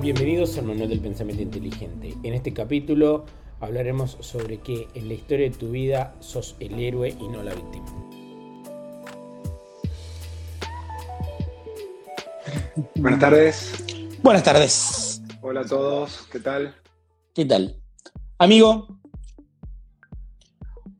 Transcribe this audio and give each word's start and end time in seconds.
Bienvenidos 0.00 0.56
al 0.56 0.66
Manual 0.66 0.90
del 0.90 1.00
Pensamiento 1.00 1.42
Inteligente. 1.42 2.14
En 2.22 2.32
este 2.32 2.54
capítulo 2.54 3.24
hablaremos 3.58 4.16
sobre 4.20 4.58
que 4.60 4.86
en 4.94 5.08
la 5.08 5.14
historia 5.14 5.50
de 5.50 5.56
tu 5.56 5.72
vida 5.72 6.14
sos 6.20 6.54
el 6.60 6.78
héroe 6.78 7.16
y 7.18 7.26
no 7.26 7.42
la 7.42 7.52
víctima. 7.52 7.84
Buenas 12.94 13.18
tardes. 13.18 13.84
Buenas 14.22 14.44
tardes. 14.44 15.20
Hola 15.40 15.62
a 15.62 15.66
todos, 15.66 16.28
¿qué 16.30 16.38
tal? 16.38 16.76
¿Qué 17.34 17.44
tal? 17.44 17.82
Amigo, 18.38 19.00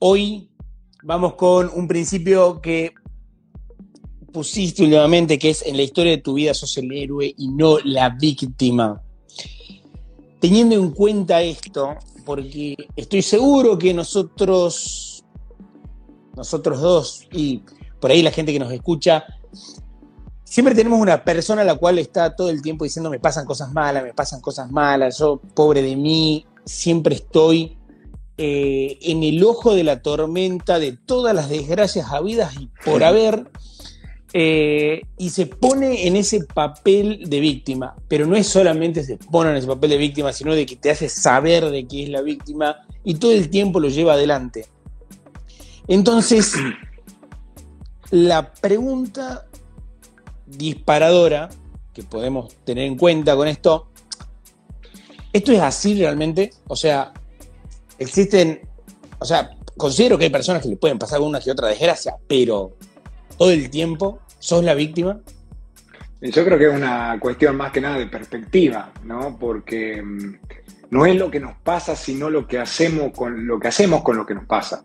hoy 0.00 0.50
vamos 1.04 1.34
con 1.34 1.70
un 1.73 1.87
principio 1.87 2.60
que 2.60 2.95
pusiste 4.32 4.82
últimamente, 4.82 5.38
que 5.38 5.50
es 5.50 5.62
en 5.62 5.77
la 5.77 5.82
historia 5.82 6.12
de 6.12 6.23
tu 6.23 6.34
vida 6.34 6.55
sos 6.55 6.77
el 6.78 6.92
héroe 6.92 7.34
y 7.37 7.48
no 7.48 7.78
la 7.84 8.10
víctima. 8.10 9.02
Teniendo 10.41 10.77
en 10.77 10.91
cuenta 10.91 11.42
esto, 11.42 11.96
porque 12.24 12.77
estoy 12.95 13.23
seguro 13.23 13.78
que 13.78 13.92
nosotros, 13.92 15.24
nosotros 16.37 16.80
dos, 16.80 17.27
y 17.32 17.62
por 18.01 18.10
ahí 18.10 18.23
la 18.23 18.30
gente 18.30 18.52
que 18.52 18.59
nos 18.59 18.73
escucha, 18.73 19.24
siempre 20.45 20.74
tenemos 20.74 21.01
una 21.01 21.24
persona 21.24 21.62
a 21.62 21.65
la 21.65 21.74
cual 21.74 21.98
está 21.98 22.34
todo 22.34 22.51
el 22.51 22.62
tiempo 22.62 22.84
diciendo 22.84 23.10
me 23.10 23.20
pasan 23.20 23.45
cosas 23.45 23.73
malas, 23.73 24.02
me 24.02 24.15
pasan 24.15 24.40
cosas 24.40 24.70
malas, 24.70 25.18
yo 25.18 25.40
pobre 25.54 25.82
de 25.82 25.96
mí, 25.96 26.46
siempre 26.65 27.16
estoy 27.16 27.76
eh, 28.37 28.98
en 29.02 29.24
el 29.24 29.42
ojo 29.42 29.74
de 29.74 29.84
la 29.84 30.01
tormenta 30.01 30.79
de 30.79 30.92
todas 30.92 31.34
las 31.34 31.48
desgracias 31.48 32.12
habidas 32.12 32.54
y 32.60 32.70
por 32.84 33.02
haber, 33.02 33.51
eh, 34.32 35.02
y 35.16 35.30
se 35.30 35.46
pone 35.46 36.07
en 36.07 36.16
ese 36.16 36.45
papel 36.45 37.24
de 37.29 37.40
víctima, 37.40 37.96
pero 38.09 38.26
no 38.26 38.37
es 38.37 38.46
solamente 38.46 39.02
se 39.02 39.16
pone 39.16 39.51
en 39.51 39.57
ese 39.57 39.66
papel 39.66 39.90
de 39.90 39.96
víctima, 39.96 40.32
sino 40.32 40.54
de 40.54 40.66
que 40.66 40.76
te 40.76 40.90
hace 40.90 41.09
saber 41.09 41.71
de 41.71 41.87
que 41.87 42.02
es 42.02 42.09
la 42.10 42.21
víctima 42.21 42.76
y 43.04 43.15
todo 43.15 43.32
el 43.32 43.49
tiempo 43.49 43.80
lo 43.80 43.88
lleva 43.88 44.12
adelante. 44.12 44.66
Entonces, 45.87 46.52
la 48.10 48.52
pregunta 48.52 49.46
disparadora 50.46 51.49
que 51.95 52.02
podemos 52.02 52.54
tener 52.65 52.84
en 52.84 52.96
cuenta 52.96 53.34
con 53.34 53.49
esto, 53.49 53.88
¿esto 55.32 55.52
es 55.52 55.60
así 55.60 55.95
realmente? 55.95 56.51
O 56.66 56.76
sea, 56.76 57.15
existen, 57.99 58.60
o 59.18 59.24
sea, 59.24 59.56
considero 59.76 60.18
que 60.18 60.24
hay 60.24 60.30
personas 60.30 60.62
que 60.62 60.68
le 60.68 60.76
pueden 60.76 60.99
pasar 60.99 61.21
una 61.23 61.40
que 61.40 61.51
otra 61.51 61.68
desgracia, 61.68 62.16
pero 62.26 62.76
todo 63.38 63.52
el 63.52 63.70
tiempo 63.70 64.20
sos 64.38 64.64
la 64.64 64.75
víctima? 64.75 65.20
Yo 66.20 66.44
creo 66.44 66.58
que 66.58 66.66
es 66.66 66.75
una 66.75 67.16
cuestión 67.20 67.56
más 67.56 67.70
que 67.70 67.81
nada 67.81 67.97
de 67.97 68.06
perspectiva, 68.06 68.92
¿no? 69.04 69.38
Porque 69.38 70.03
mm, 70.03 70.34
no 70.91 71.06
es 71.06 71.16
lo 71.16 71.31
que 71.31 71.38
nos 71.38 71.56
pasa, 71.59 71.94
sino 71.94 72.28
lo 72.28 72.47
que 72.47 72.59
hacemos 72.59 73.12
con 73.12 73.47
lo 73.47 73.60
que, 73.60 73.69
hacemos 73.69 74.03
con 74.03 74.16
lo 74.16 74.26
que 74.26 74.34
nos 74.34 74.44
pasa. 74.47 74.82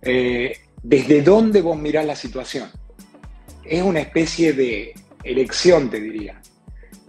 Eh, 0.00 0.56
¿Desde 0.82 1.22
dónde 1.22 1.62
vos 1.62 1.76
mirás 1.76 2.06
la 2.06 2.16
situación? 2.16 2.68
Es 3.64 3.82
una 3.82 4.00
especie 4.00 4.52
de 4.52 4.94
elección, 5.24 5.90
te 5.90 6.00
diría. 6.00 6.40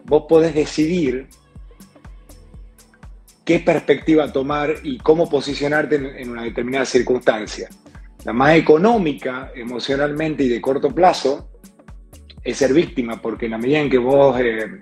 Vos 0.05 0.25
podés 0.27 0.55
decidir 0.55 1.27
qué 3.45 3.59
perspectiva 3.59 4.31
tomar 4.31 4.75
y 4.83 4.97
cómo 4.97 5.29
posicionarte 5.29 5.95
en 6.21 6.29
una 6.29 6.44
determinada 6.44 6.85
circunstancia. 6.85 7.69
La 8.25 8.33
más 8.33 8.55
económica 8.55 9.52
emocionalmente 9.53 10.43
y 10.43 10.49
de 10.49 10.61
corto 10.61 10.89
plazo 10.89 11.49
es 12.43 12.57
ser 12.57 12.73
víctima, 12.73 13.21
porque 13.21 13.45
en 13.45 13.52
la 13.52 13.57
medida 13.57 13.79
en 13.79 13.89
que 13.89 13.97
vos 13.97 14.39
eh, 14.39 14.79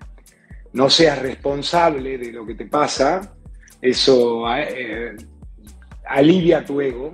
no 0.74 0.90
seas 0.90 1.20
responsable 1.22 2.18
de 2.18 2.32
lo 2.32 2.46
que 2.46 2.56
te 2.56 2.66
pasa, 2.66 3.36
eso 3.82 4.46
eh, 4.56 5.16
alivia 6.06 6.64
tu 6.64 6.82
ego. 6.82 7.12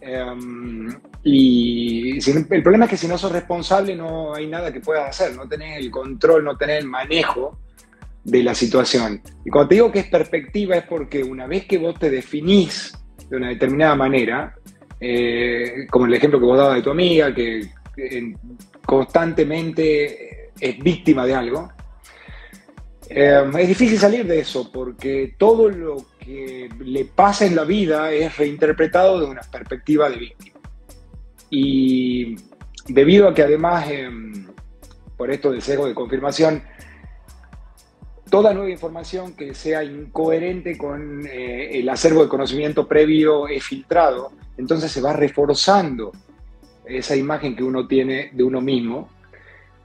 Em, 0.00 0.88
y 1.22 2.18
el 2.18 2.62
problema 2.62 2.84
es 2.84 2.90
que 2.90 2.96
si 2.96 3.08
no 3.08 3.18
sos 3.18 3.32
responsable 3.32 3.94
no 3.96 4.34
hay 4.34 4.46
nada 4.46 4.72
que 4.72 4.80
puedas 4.80 5.08
hacer, 5.08 5.36
no 5.36 5.48
tenés 5.48 5.78
el 5.78 5.90
control, 5.90 6.44
no 6.44 6.56
tenés 6.56 6.78
el 6.80 6.86
manejo 6.86 7.58
de 8.24 8.42
la 8.42 8.54
situación. 8.54 9.20
Y 9.44 9.50
cuando 9.50 9.68
te 9.68 9.74
digo 9.76 9.92
que 9.92 10.00
es 10.00 10.06
perspectiva 10.06 10.76
es 10.76 10.84
porque 10.84 11.22
una 11.22 11.46
vez 11.46 11.66
que 11.66 11.78
vos 11.78 11.98
te 11.98 12.10
definís 12.10 12.92
de 13.28 13.36
una 13.36 13.48
determinada 13.48 13.94
manera, 13.94 14.54
eh, 15.00 15.86
como 15.90 16.06
el 16.06 16.14
ejemplo 16.14 16.40
que 16.40 16.46
vos 16.46 16.58
dabas 16.58 16.76
de 16.76 16.82
tu 16.82 16.90
amiga, 16.90 17.34
que, 17.34 17.68
constantemente 18.86 20.50
es 20.60 20.78
víctima 20.78 21.26
de 21.26 21.34
algo, 21.34 21.68
eh, 23.08 23.42
es 23.58 23.68
difícil 23.68 23.98
salir 23.98 24.26
de 24.26 24.40
eso 24.40 24.70
porque 24.70 25.34
todo 25.36 25.68
lo 25.68 25.96
que 26.18 26.68
le 26.78 27.04
pasa 27.06 27.46
en 27.46 27.56
la 27.56 27.64
vida 27.64 28.12
es 28.12 28.36
reinterpretado 28.36 29.20
de 29.20 29.26
una 29.26 29.42
perspectiva 29.42 30.08
de 30.08 30.16
víctima. 30.16 30.58
Y 31.50 32.36
debido 32.86 33.28
a 33.28 33.34
que 33.34 33.42
además, 33.42 33.90
em, 33.90 34.46
por 35.16 35.30
esto 35.30 35.50
del 35.50 35.62
sesgo 35.62 35.86
de 35.86 35.94
confirmación, 35.94 36.62
toda 38.30 38.52
nueva 38.52 38.70
información 38.70 39.34
que 39.34 39.54
sea 39.54 39.82
incoherente 39.82 40.76
con 40.76 41.26
eh, 41.26 41.78
el 41.78 41.88
acervo 41.88 42.22
de 42.22 42.28
conocimiento 42.28 42.86
previo 42.86 43.48
es 43.48 43.64
filtrado, 43.64 44.32
entonces 44.58 44.92
se 44.92 45.00
va 45.00 45.12
reforzando 45.12 46.12
esa 46.84 47.16
imagen 47.16 47.56
que 47.56 47.62
uno 47.62 47.86
tiene 47.86 48.30
de 48.32 48.42
uno 48.42 48.60
mismo 48.60 49.08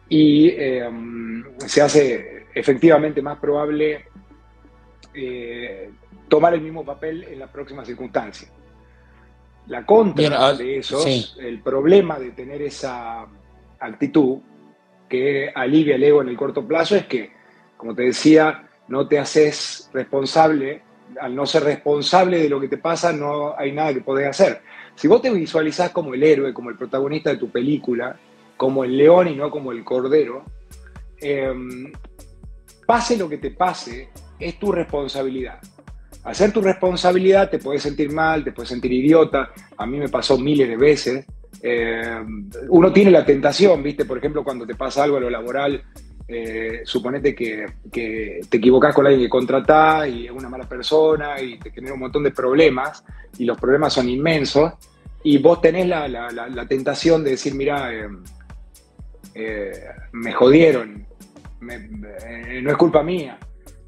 y 0.09 0.49
em, 0.49 1.43
se 1.57 1.81
hace 1.81 2.47
efectivamente 2.53 3.21
más 3.21 3.39
probable 3.39 4.05
eh, 5.13 5.89
tomar 6.27 6.53
el 6.53 6.61
mismo 6.61 6.83
papel 6.83 7.23
en 7.23 7.39
la 7.39 7.47
próxima 7.47 7.85
circunstancia. 7.85 8.49
La 9.67 9.85
contra 9.85 10.47
ah, 10.47 10.53
de 10.53 10.79
eso, 10.79 11.05
el 11.39 11.61
problema 11.61 12.19
de 12.19 12.31
tener 12.31 12.61
esa 12.61 13.25
actitud 13.79 14.39
que 15.07 15.49
alivia 15.53 15.95
el 15.95 16.03
ego 16.03 16.21
en 16.21 16.29
el 16.29 16.35
corto 16.37 16.67
plazo 16.67 16.95
es 16.95 17.05
que 17.05 17.31
como 17.83 17.95
te 17.95 18.03
decía, 18.03 18.69
no 18.87 19.09
te 19.09 19.19
haces 19.19 19.89
responsable, 19.91 20.81
al 21.19 21.35
no 21.35 21.45
ser 21.45 21.63
responsable 21.63 22.39
de 22.41 22.49
lo 22.49 22.59
que 22.59 22.67
te 22.67 22.77
pasa, 22.77 23.13
no 23.13 23.57
hay 23.57 23.71
nada 23.71 23.93
que 23.93 24.01
podés 24.01 24.27
hacer. 24.27 24.61
Si 24.95 25.07
vos 25.07 25.21
te 25.21 25.31
visualizás 25.31 25.91
como 25.91 26.13
el 26.13 26.23
héroe, 26.23 26.53
como 26.53 26.69
el 26.69 26.77
protagonista 26.77 27.29
de 27.31 27.37
tu 27.37 27.49
película, 27.49 28.17
como 28.57 28.83
el 28.83 28.97
león 28.97 29.27
y 29.27 29.35
no 29.35 29.49
como 29.49 29.71
el 29.71 29.83
cordero, 29.83 30.45
em, 31.17 31.91
pase 32.85 33.17
lo 33.17 33.27
que 33.27 33.37
te 33.37 33.51
pase, 33.51 34.09
es 34.39 34.59
tu 34.59 34.71
responsabilidad. 34.71 35.59
Hacer 36.23 36.53
tu 36.53 36.61
responsabilidad 36.61 37.49
te 37.49 37.59
puedes 37.59 37.81
sentir 37.81 38.11
mal, 38.11 38.43
te 38.43 38.51
puedes 38.51 38.69
sentir 38.69 38.91
idiota. 38.93 39.51
A 39.77 39.85
mí 39.85 39.97
me 39.97 40.09
pasó 40.09 40.37
miles 40.37 40.69
de 40.69 40.77
veces. 40.77 41.25
Em, 41.61 42.49
uno 42.69 42.93
tiene 42.93 43.11
la 43.11 43.25
tentación, 43.25 43.83
¿viste? 43.83 44.05
Por 44.05 44.17
ejemplo, 44.17 44.43
cuando 44.43 44.65
te 44.65 44.75
pasa 44.75 45.03
algo 45.03 45.17
a 45.17 45.21
lo 45.21 45.29
laboral, 45.29 45.83
eh, 46.25 46.81
suponete 46.85 47.35
que, 47.35 47.65
te 47.91 48.57
equivocás 48.57 48.95
con 48.95 49.05
alguien 49.05 49.25
que 49.25 49.29
contratás 49.29 50.07
y 50.07 50.25
es 50.25 50.31
una 50.31 50.47
mala 50.47 50.67
persona 50.67 51.39
y 51.41 51.59
te 51.59 51.71
genera 51.71 51.93
un 51.93 51.99
montón 51.99 52.23
de 52.23 52.31
problemas 52.31 53.03
y 53.37 53.43
los 53.45 53.57
problemas 53.57 53.93
son 53.93 54.07
inmensos 54.07 54.71
y 55.23 55.37
vos 55.37 55.61
tenés 55.61 55.87
la, 55.87 56.65
tentación 56.67 57.23
de 57.23 57.31
decir, 57.31 57.55
mira, 57.55 57.93
eh, 57.93 58.07
eh, 59.35 59.71
me 60.13 60.31
jodieron, 60.33 61.05
no 61.61 62.71
es 62.71 62.77
culpa 62.77 63.03
mía, 63.03 63.37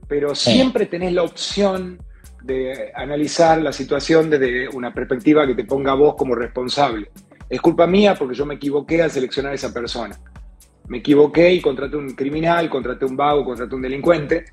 pero 0.07 0.35
siempre 0.35 0.85
tenés 0.85 1.13
la 1.13 1.23
opción 1.23 1.99
de 2.43 2.91
analizar 2.95 3.61
la 3.61 3.71
situación 3.71 4.29
desde 4.29 4.69
una 4.69 4.93
perspectiva 4.93 5.47
que 5.47 5.55
te 5.55 5.63
ponga 5.63 5.93
a 5.93 5.95
vos 5.95 6.15
como 6.15 6.35
responsable. 6.35 7.09
Es 7.49 7.61
culpa 7.61 7.87
mía 7.87 8.15
porque 8.15 8.35
yo 8.35 8.45
me 8.45 8.55
equivoqué 8.55 9.01
al 9.01 9.11
seleccionar 9.11 9.51
a 9.51 9.55
esa 9.55 9.73
persona 9.73 10.17
me 10.87 10.99
equivoqué 10.99 11.53
y 11.53 11.61
contraté 11.61 11.97
un 11.97 12.13
criminal, 12.15 12.69
contraté 12.69 13.05
un 13.05 13.17
vago, 13.17 13.43
contraté 13.43 13.75
un 13.75 13.81
delincuente. 13.81 14.45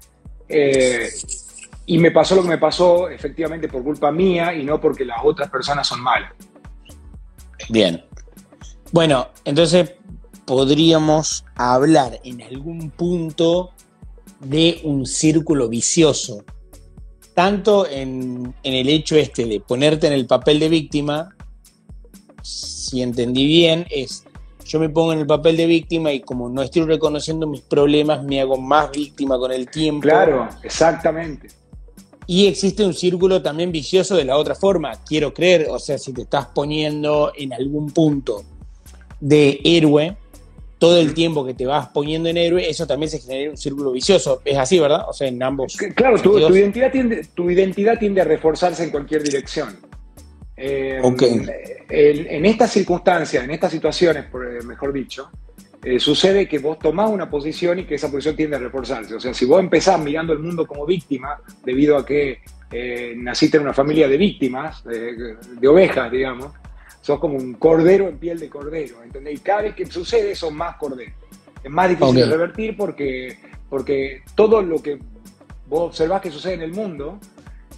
Eh, 0.48 1.08
y 1.86 1.98
me 1.98 2.10
pasó 2.10 2.36
lo 2.36 2.42
que 2.42 2.48
me 2.48 2.58
pasó 2.58 3.08
efectivamente 3.08 3.68
por 3.68 3.82
culpa 3.82 4.12
mía 4.12 4.54
y 4.54 4.64
no 4.64 4.80
porque 4.80 5.04
las 5.04 5.18
otras 5.22 5.50
personas 5.50 5.86
son 5.86 6.00
malas. 6.00 6.32
Bien. 7.68 8.04
Bueno, 8.92 9.28
entonces 9.44 9.94
podríamos 10.44 11.44
hablar 11.54 12.20
en 12.24 12.42
algún 12.42 12.90
punto 12.90 13.70
de 14.40 14.80
un 14.84 15.06
círculo 15.06 15.68
vicioso. 15.68 16.44
Tanto 17.34 17.88
en, 17.88 18.54
en 18.62 18.74
el 18.74 18.88
hecho 18.88 19.16
este 19.16 19.46
de 19.46 19.60
ponerte 19.60 20.06
en 20.06 20.12
el 20.12 20.26
papel 20.26 20.60
de 20.60 20.68
víctima, 20.68 21.34
si 22.42 23.00
entendí 23.00 23.46
bien, 23.46 23.86
es 23.90 24.24
yo 24.72 24.80
me 24.80 24.88
pongo 24.88 25.12
en 25.12 25.18
el 25.18 25.26
papel 25.26 25.58
de 25.58 25.66
víctima 25.66 26.14
y 26.14 26.20
como 26.20 26.48
no 26.48 26.62
estoy 26.62 26.84
reconociendo 26.84 27.46
mis 27.46 27.60
problemas, 27.60 28.24
me 28.24 28.40
hago 28.40 28.56
más 28.56 28.90
víctima 28.90 29.36
con 29.36 29.52
el 29.52 29.68
tiempo. 29.68 30.00
Claro, 30.00 30.48
exactamente. 30.62 31.48
Y 32.26 32.46
existe 32.46 32.82
un 32.82 32.94
círculo 32.94 33.42
también 33.42 33.70
vicioso 33.70 34.16
de 34.16 34.24
la 34.24 34.38
otra 34.38 34.54
forma, 34.54 34.92
quiero 35.04 35.34
creer, 35.34 35.66
o 35.68 35.78
sea, 35.78 35.98
si 35.98 36.14
te 36.14 36.22
estás 36.22 36.46
poniendo 36.46 37.34
en 37.36 37.52
algún 37.52 37.90
punto 37.90 38.44
de 39.20 39.60
héroe, 39.62 40.16
todo 40.78 40.98
el 40.98 41.12
tiempo 41.12 41.44
que 41.44 41.52
te 41.52 41.66
vas 41.66 41.88
poniendo 41.88 42.30
en 42.30 42.38
héroe, 42.38 42.66
eso 42.66 42.86
también 42.86 43.10
se 43.10 43.18
genera 43.20 43.50
un 43.50 43.58
círculo 43.58 43.92
vicioso. 43.92 44.40
Es 44.42 44.56
así, 44.56 44.78
¿verdad? 44.78 45.04
O 45.06 45.12
sea, 45.12 45.28
en 45.28 45.42
ambos. 45.42 45.76
Claro, 45.94 46.18
tu, 46.18 46.38
identidad, 46.38 46.90
tiende, 46.90 47.26
tu 47.34 47.50
identidad 47.50 47.98
tiende 47.98 48.22
a 48.22 48.24
reforzarse 48.24 48.84
en 48.84 48.90
cualquier 48.90 49.22
dirección. 49.22 49.76
Eh, 50.64 52.28
en, 52.30 52.46
estas 52.46 52.70
circunstancias, 52.70 53.42
en 53.42 53.50
estas 53.50 53.72
situaciones, 53.72 54.26
eh, 54.26 54.64
mejor 54.64 54.92
dicho, 54.92 55.28
eh, 55.82 55.98
sucede 55.98 56.46
que 56.46 56.60
vos 56.60 56.78
tomás 56.78 57.10
una 57.10 57.28
posición 57.28 57.80
y 57.80 57.84
que 57.84 57.96
esa 57.96 58.08
posición 58.08 58.36
tiende 58.36 58.54
a 58.54 58.60
reforzarse. 58.60 59.16
O 59.16 59.18
sea, 59.18 59.34
si 59.34 59.44
vos 59.44 59.58
empezás 59.58 59.98
mirando 59.98 60.32
el 60.32 60.38
mundo 60.38 60.64
como 60.64 60.86
víctima, 60.86 61.40
debido 61.64 61.96
a 61.96 62.06
que 62.06 62.42
naciste 63.16 63.58
en 63.58 63.64
una 63.64 63.74
familia 63.74 64.08
de 64.08 64.16
víctimas, 64.16 64.82
de 64.84 65.68
ovejas, 65.68 66.10
digamos, 66.10 66.52
sos 67.02 67.18
como 67.18 67.36
un 67.36 67.54
cordero 67.54 68.08
en 68.08 68.16
piel 68.16 68.38
de 68.38 68.48
cordero, 68.48 69.02
¿entendés? 69.02 69.34
Y 69.34 69.38
cada 69.38 69.62
vez 69.62 69.74
que 69.74 69.84
sucede 69.84 70.34
son 70.34 70.54
más 70.54 70.76
corderos. 70.76 71.12
Es 71.62 71.70
más 71.70 71.90
difícil 71.90 72.14
de 72.14 72.26
revertir 72.26 72.76
porque, 72.76 73.36
porque 73.68 74.22
todo 74.34 74.62
lo 74.62 74.80
que 74.80 74.98
vos 75.66 75.88
observás 75.88 76.22
que 76.22 76.30
sucede 76.30 76.54
en 76.54 76.62
el 76.62 76.72
mundo 76.72 77.18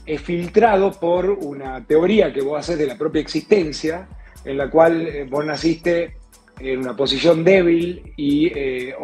es 0.07 0.21
filtrado 0.21 0.93
por 0.93 1.31
una 1.31 1.85
teoría 1.85 2.33
que 2.33 2.43
vos 2.43 2.59
haces 2.59 2.79
de 2.79 2.87
la 2.87 2.97
propia 2.97 3.21
existencia, 3.21 4.09
en 4.45 4.59
la 4.59 4.71
cual 4.71 5.07
eh, 5.07 5.27
vos 5.29 5.45
naciste 5.45 6.17
en 6.59 6.81
una 6.81 6.95
posición 6.95 7.45
débil 7.45 8.13
y 8.17 8.47
eh, 8.55 8.95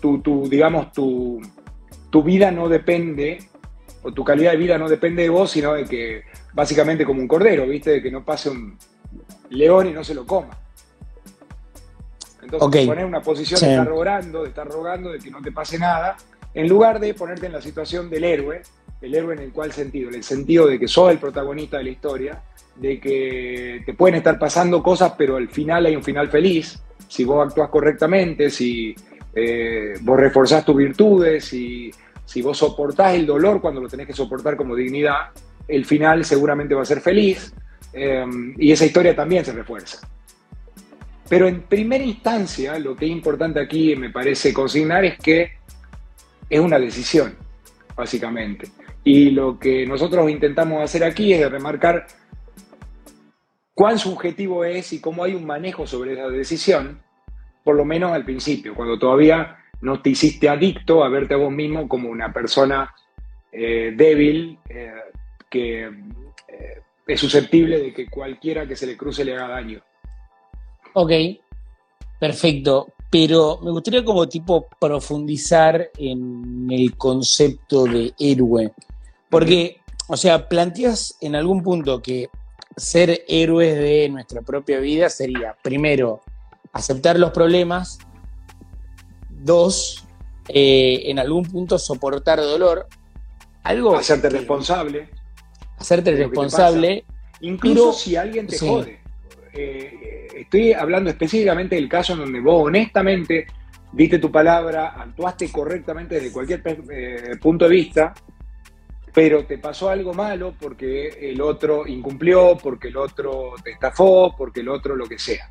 tu, 0.00 0.48
digamos, 0.48 0.92
tu, 0.92 1.40
tu 2.10 2.22
vida 2.22 2.50
no 2.50 2.68
depende, 2.68 3.38
o 4.02 4.12
tu 4.12 4.24
calidad 4.24 4.52
de 4.52 4.56
vida 4.56 4.78
no 4.78 4.88
depende 4.88 5.22
de 5.22 5.28
vos, 5.28 5.50
sino 5.50 5.74
de 5.74 5.84
que 5.84 6.22
básicamente 6.52 7.04
como 7.04 7.20
un 7.20 7.28
cordero, 7.28 7.66
¿viste? 7.66 7.90
De 7.90 8.02
que 8.02 8.10
no 8.10 8.24
pase 8.24 8.50
un 8.50 8.76
león 9.50 9.88
y 9.88 9.92
no 9.92 10.04
se 10.04 10.14
lo 10.14 10.26
coma. 10.26 10.58
Entonces 12.42 12.66
okay. 12.66 12.86
pones 12.86 13.04
una 13.04 13.22
posición 13.22 13.60
de 13.60 13.70
estar 13.70 13.86
rogando, 13.86 14.42
de 14.42 14.48
estar 14.48 14.68
rogando, 14.68 15.12
de 15.12 15.18
que 15.18 15.30
no 15.30 15.40
te 15.40 15.52
pase 15.52 15.78
nada, 15.78 16.16
en 16.54 16.68
lugar 16.68 17.00
de 17.00 17.14
ponerte 17.14 17.46
en 17.46 17.52
la 17.52 17.62
situación 17.62 18.10
del 18.10 18.24
héroe, 18.24 18.62
el 19.02 19.14
héroe 19.14 19.34
en 19.34 19.40
el 19.40 19.52
cual 19.52 19.72
sentido, 19.72 20.08
en 20.08 20.14
el 20.14 20.24
sentido 20.24 20.66
de 20.66 20.78
que 20.78 20.88
sos 20.88 21.10
el 21.10 21.18
protagonista 21.18 21.78
de 21.78 21.84
la 21.84 21.90
historia, 21.90 22.42
de 22.76 23.00
que 23.00 23.82
te 23.84 23.94
pueden 23.94 24.16
estar 24.16 24.38
pasando 24.38 24.82
cosas, 24.82 25.12
pero 25.18 25.36
al 25.36 25.48
final 25.48 25.86
hay 25.86 25.96
un 25.96 26.02
final 26.02 26.28
feliz, 26.28 26.80
si 27.08 27.24
vos 27.24 27.46
actúas 27.46 27.68
correctamente, 27.68 28.48
si 28.48 28.94
eh, 29.34 29.94
vos 30.00 30.18
reforzás 30.18 30.64
tus 30.64 30.76
virtudes, 30.76 31.44
si, 31.44 31.90
si 32.24 32.40
vos 32.40 32.56
soportás 32.56 33.14
el 33.14 33.26
dolor 33.26 33.60
cuando 33.60 33.80
lo 33.80 33.88
tenés 33.88 34.06
que 34.06 34.12
soportar 34.12 34.56
como 34.56 34.74
dignidad, 34.74 35.30
el 35.68 35.84
final 35.84 36.24
seguramente 36.24 36.74
va 36.74 36.82
a 36.82 36.86
ser 36.86 37.00
feliz 37.00 37.52
eh, 37.92 38.24
y 38.56 38.72
esa 38.72 38.86
historia 38.86 39.14
también 39.14 39.44
se 39.44 39.52
refuerza. 39.52 39.98
Pero 41.28 41.48
en 41.48 41.62
primera 41.62 42.04
instancia, 42.04 42.78
lo 42.78 42.94
que 42.94 43.06
es 43.06 43.10
importante 43.10 43.58
aquí, 43.58 43.96
me 43.96 44.10
parece 44.10 44.52
consignar, 44.52 45.04
es 45.04 45.18
que 45.18 45.52
es 46.48 46.60
una 46.60 46.78
decisión, 46.78 47.34
básicamente. 47.96 48.68
Y 49.04 49.30
lo 49.30 49.58
que 49.58 49.86
nosotros 49.86 50.30
intentamos 50.30 50.82
hacer 50.82 51.04
aquí 51.04 51.32
es 51.32 51.50
remarcar 51.50 52.06
cuán 53.74 53.98
subjetivo 53.98 54.64
es 54.64 54.92
y 54.92 55.00
cómo 55.00 55.24
hay 55.24 55.34
un 55.34 55.44
manejo 55.44 55.86
sobre 55.86 56.12
esa 56.12 56.28
decisión, 56.28 57.02
por 57.64 57.76
lo 57.76 57.84
menos 57.84 58.12
al 58.12 58.24
principio, 58.24 58.74
cuando 58.74 58.98
todavía 58.98 59.56
no 59.80 60.00
te 60.00 60.10
hiciste 60.10 60.48
adicto 60.48 61.02
a 61.02 61.08
verte 61.08 61.34
a 61.34 61.38
vos 61.38 61.50
mismo 61.52 61.88
como 61.88 62.08
una 62.08 62.32
persona 62.32 62.94
eh, 63.50 63.92
débil 63.96 64.58
eh, 64.68 64.92
que 65.50 65.84
eh, 65.84 66.82
es 67.06 67.20
susceptible 67.20 67.78
de 67.78 67.92
que 67.92 68.08
cualquiera 68.08 68.66
que 68.66 68.76
se 68.76 68.86
le 68.86 68.96
cruce 68.96 69.24
le 69.24 69.34
haga 69.34 69.48
daño. 69.48 69.82
Ok, 70.94 71.10
perfecto. 72.18 72.92
Pero 73.10 73.58
me 73.62 73.70
gustaría 73.70 74.02
como 74.02 74.26
tipo 74.26 74.66
profundizar 74.80 75.90
en 75.98 76.66
el 76.70 76.96
concepto 76.96 77.84
de 77.84 78.14
héroe. 78.18 78.72
Porque, 79.32 79.80
o 80.08 80.18
sea, 80.18 80.46
planteas 80.46 81.16
en 81.22 81.34
algún 81.36 81.62
punto 81.62 82.02
que 82.02 82.28
ser 82.76 83.24
héroes 83.28 83.74
de 83.74 84.10
nuestra 84.10 84.42
propia 84.42 84.78
vida 84.78 85.08
sería, 85.08 85.56
primero, 85.62 86.20
aceptar 86.74 87.18
los 87.18 87.30
problemas, 87.30 87.98
dos, 89.30 90.06
eh, 90.50 91.04
en 91.06 91.18
algún 91.18 91.46
punto 91.46 91.78
soportar 91.78 92.40
dolor, 92.40 92.88
algo... 93.62 93.96
Hacerte 93.96 94.28
responsable. 94.28 95.08
Hacerte 95.78 96.14
responsable. 96.14 97.06
Incluso 97.40 97.94
si 97.94 98.16
alguien 98.16 98.46
te 98.46 98.58
jode. 98.58 99.00
Eh, 99.54 100.28
estoy 100.36 100.74
hablando 100.74 101.08
específicamente 101.08 101.76
del 101.76 101.88
caso 101.88 102.12
en 102.12 102.18
donde 102.18 102.40
vos 102.40 102.66
honestamente 102.66 103.46
diste 103.92 104.18
tu 104.18 104.30
palabra, 104.30 104.88
actuaste 104.88 105.50
correctamente 105.50 106.16
desde 106.16 106.32
cualquier 106.32 106.62
eh, 106.90 107.36
punto 107.40 107.66
de 107.66 107.70
vista, 107.70 108.14
pero 109.14 109.44
te 109.44 109.58
pasó 109.58 109.90
algo 109.90 110.14
malo 110.14 110.54
porque 110.58 111.08
el 111.30 111.40
otro 111.40 111.86
incumplió, 111.86 112.56
porque 112.56 112.88
el 112.88 112.96
otro 112.96 113.54
te 113.62 113.72
estafó, 113.72 114.34
porque 114.36 114.60
el 114.60 114.68
otro 114.68 114.96
lo 114.96 115.06
que 115.06 115.18
sea. 115.18 115.50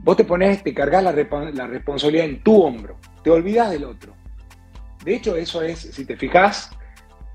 Vos 0.00 0.16
te 0.16 0.24
pones, 0.24 0.62
te 0.62 0.74
cargas 0.74 1.02
la, 1.02 1.12
responsabilidad 1.12 2.26
en 2.26 2.42
tu 2.42 2.62
hombro, 2.62 2.98
te 3.22 3.30
olvidas 3.30 3.70
del 3.70 3.84
otro. 3.84 4.14
De 5.02 5.14
hecho, 5.14 5.34
eso 5.34 5.62
es, 5.62 5.78
si 5.78 6.04
te 6.04 6.16
fijas, 6.16 6.70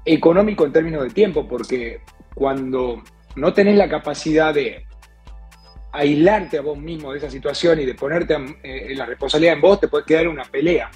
económico 0.06 0.66
en 0.66 0.72
términos 0.72 1.04
de 1.04 1.10
tiempo, 1.10 1.48
porque 1.48 2.02
cuando 2.36 3.02
no 3.36 3.54
tenés 3.54 3.76
la 3.76 3.90
capacidad 3.90 4.54
de 4.54 4.86
aislarte 5.92 6.60
a 6.60 6.62
vos 6.62 6.78
mismo 6.78 7.12
de 7.12 7.20
esa 7.20 7.30
situación 7.30 7.80
y 7.80 7.86
de 7.86 7.96
ponerte 7.96 8.36
eh, 8.64 8.94
la 8.96 9.06
responsabilidad 9.06 9.56
en 9.56 9.62
vos, 9.62 9.80
te 9.80 9.88
puedes 9.88 10.06
quedar 10.06 10.24
en 10.24 10.30
una 10.30 10.44
pelea 10.44 10.90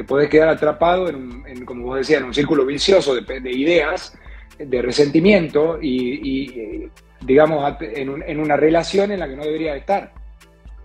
te 0.00 0.04
puedes 0.04 0.30
quedar 0.30 0.48
atrapado 0.48 1.10
en, 1.10 1.62
como 1.66 1.84
vos 1.84 1.98
decías, 1.98 2.22
en 2.22 2.28
un 2.28 2.32
círculo 2.32 2.64
vicioso 2.64 3.14
de, 3.14 3.50
ideas, 3.52 4.16
de 4.58 4.80
resentimiento 4.80 5.78
y, 5.78 6.88
digamos, 7.20 7.74
en, 7.82 8.40
una 8.40 8.56
relación 8.56 9.12
en 9.12 9.20
la 9.20 9.28
que 9.28 9.36
no 9.36 9.44
debería 9.44 9.76
estar. 9.76 10.10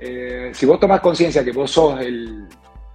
Eh, 0.02 0.50
si 0.54 0.66
vos 0.66 0.82
tomás 0.82 1.00
conciencia 1.00 1.46
que 1.46 1.54
vos 1.54 1.72
sos 1.72 2.02
el 2.02 2.46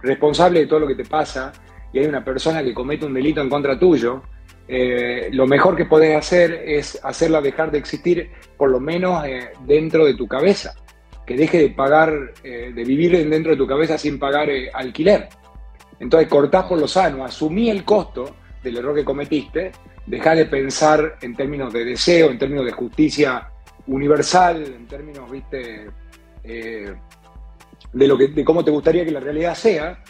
responsable 0.03 0.59
de 0.59 0.67
todo 0.67 0.81
lo 0.81 0.87
que 0.87 0.93
te 0.93 1.05
pasa 1.05 1.51
y 1.91 1.97
hay 1.97 2.05
una 2.05 2.23
persona 2.23 2.63
que 2.63 2.71
comete 2.71 3.07
un 3.07 3.15
delito 3.15 3.41
en 3.41 3.49
contra 3.49 3.79
tuyo, 3.79 4.21
eh, 4.67 5.29
lo 5.31 5.47
mejor 5.47 5.75
que 5.75 5.85
podés 5.85 6.15
hacer 6.15 6.53
es 6.67 7.03
hacerla 7.03 7.41
dejar 7.41 7.71
de 7.71 7.79
existir, 7.79 8.29
por 8.57 8.69
lo 8.69 8.79
menos 8.79 9.25
eh, 9.25 9.53
dentro 9.65 10.05
de 10.05 10.13
tu 10.13 10.27
cabeza. 10.27 10.75
Que 11.25 11.35
deje 11.35 11.57
de 11.57 11.69
pagar, 11.69 12.33
de 12.43 12.83
vivir 12.83 13.29
dentro 13.29 13.51
de 13.51 13.57
tu 13.57 13.65
cabeza 13.65 13.97
sin 13.97 14.19
pagar 14.19 14.49
alquiler. 14.73 15.29
Entonces 16.01 16.27
cortás 16.27 16.65
por 16.65 16.79
lo 16.79 16.87
sano, 16.87 17.23
asumí 17.23 17.69
el 17.69 17.85
costo 17.85 18.35
del 18.63 18.77
error 18.77 18.95
que 18.95 19.05
cometiste, 19.05 19.71
dejá 20.07 20.33
de 20.33 20.45
pensar 20.45 21.19
en 21.21 21.35
términos 21.35 21.71
de 21.71 21.85
deseo, 21.85 22.31
en 22.31 22.39
términos 22.39 22.65
de 22.65 22.71
justicia 22.71 23.49
universal, 23.85 24.63
en 24.63 24.87
términos, 24.87 25.29
viste, 25.29 25.91
eh, 26.43 26.95
de, 27.93 28.07
lo 28.07 28.17
que, 28.17 28.29
de 28.29 28.43
cómo 28.43 28.65
te 28.65 28.71
gustaría 28.71 29.05
que 29.05 29.11
la 29.11 29.19
realidad 29.19 29.53
sea, 29.53 30.03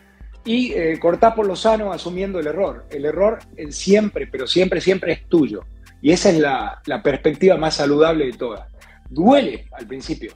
y 0.46 0.72
eh, 0.72 0.98
cortás 0.98 1.34
por 1.34 1.46
lo 1.46 1.58
sano 1.58 1.92
asumiendo 1.92 2.40
el 2.40 2.48
error. 2.48 2.86
El 2.90 3.04
error 3.04 3.40
siempre, 3.70 4.28
pero 4.28 4.48
siempre, 4.48 4.80
siempre 4.80 5.12
es 5.12 5.28
tuyo. 5.28 5.66
Y 6.02 6.12
esa 6.14 6.30
es 6.30 6.40
la, 6.40 6.82
perspectiva 7.04 7.58
más 7.58 7.76
saludable 7.76 8.28
de 8.28 8.34
todas. 8.34 8.66
Duele 9.10 9.68
al 9.74 9.86
principio. 9.86 10.34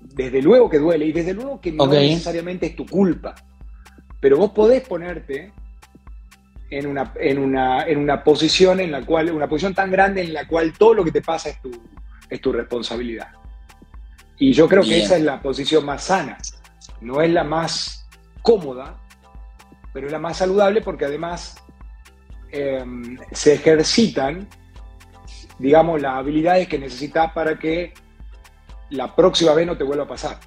Desde 0.00 0.40
luego 0.40 0.70
que 0.70 0.78
duele 0.78 1.04
y 1.04 1.12
desde 1.12 1.34
luego 1.34 1.60
que 1.60 1.72
no 1.72 1.86
necesariamente 1.86 2.66
es 2.66 2.74
tu 2.74 2.86
culpa. 2.86 3.34
Pero 4.26 4.38
vos 4.38 4.50
podés 4.50 4.82
ponerte 4.82 5.52
en 6.68 6.88
una, 6.88 7.12
en 7.14 7.38
una, 7.38 7.84
en 7.84 7.98
una 7.98 8.24
posición 8.24 8.80
en 8.80 8.90
la 8.90 9.06
cual, 9.06 9.30
una 9.30 9.48
posición 9.48 9.72
tan 9.72 9.88
grande 9.88 10.20
en 10.20 10.32
la 10.32 10.48
cual 10.48 10.72
todo 10.72 10.94
lo 10.94 11.04
que 11.04 11.12
te 11.12 11.22
pasa 11.22 11.50
es 11.50 11.62
tu, 11.62 11.70
es 12.28 12.40
tu 12.40 12.50
responsabilidad. 12.50 13.28
Y 14.36 14.52
yo 14.52 14.66
creo 14.66 14.82
que 14.82 15.00
esa 15.00 15.16
es 15.16 15.22
la 15.22 15.40
posición 15.40 15.86
más 15.86 16.02
sana. 16.02 16.38
No 17.00 17.22
es 17.22 17.30
la 17.30 17.44
más 17.44 18.08
cómoda, 18.42 18.98
pero 19.92 20.06
es 20.06 20.12
la 20.12 20.18
más 20.18 20.38
saludable 20.38 20.80
porque 20.80 21.04
además 21.04 21.62
em, 22.50 23.18
se 23.30 23.54
ejercitan, 23.54 24.48
digamos, 25.60 26.02
las 26.02 26.14
habilidades 26.14 26.66
que 26.66 26.80
necesitas 26.80 27.32
para 27.32 27.60
que 27.60 27.94
la 28.90 29.14
próxima 29.14 29.54
vez 29.54 29.68
no 29.68 29.78
te 29.78 29.84
vuelva 29.84 30.02
a 30.02 30.08
pasar. 30.08 30.40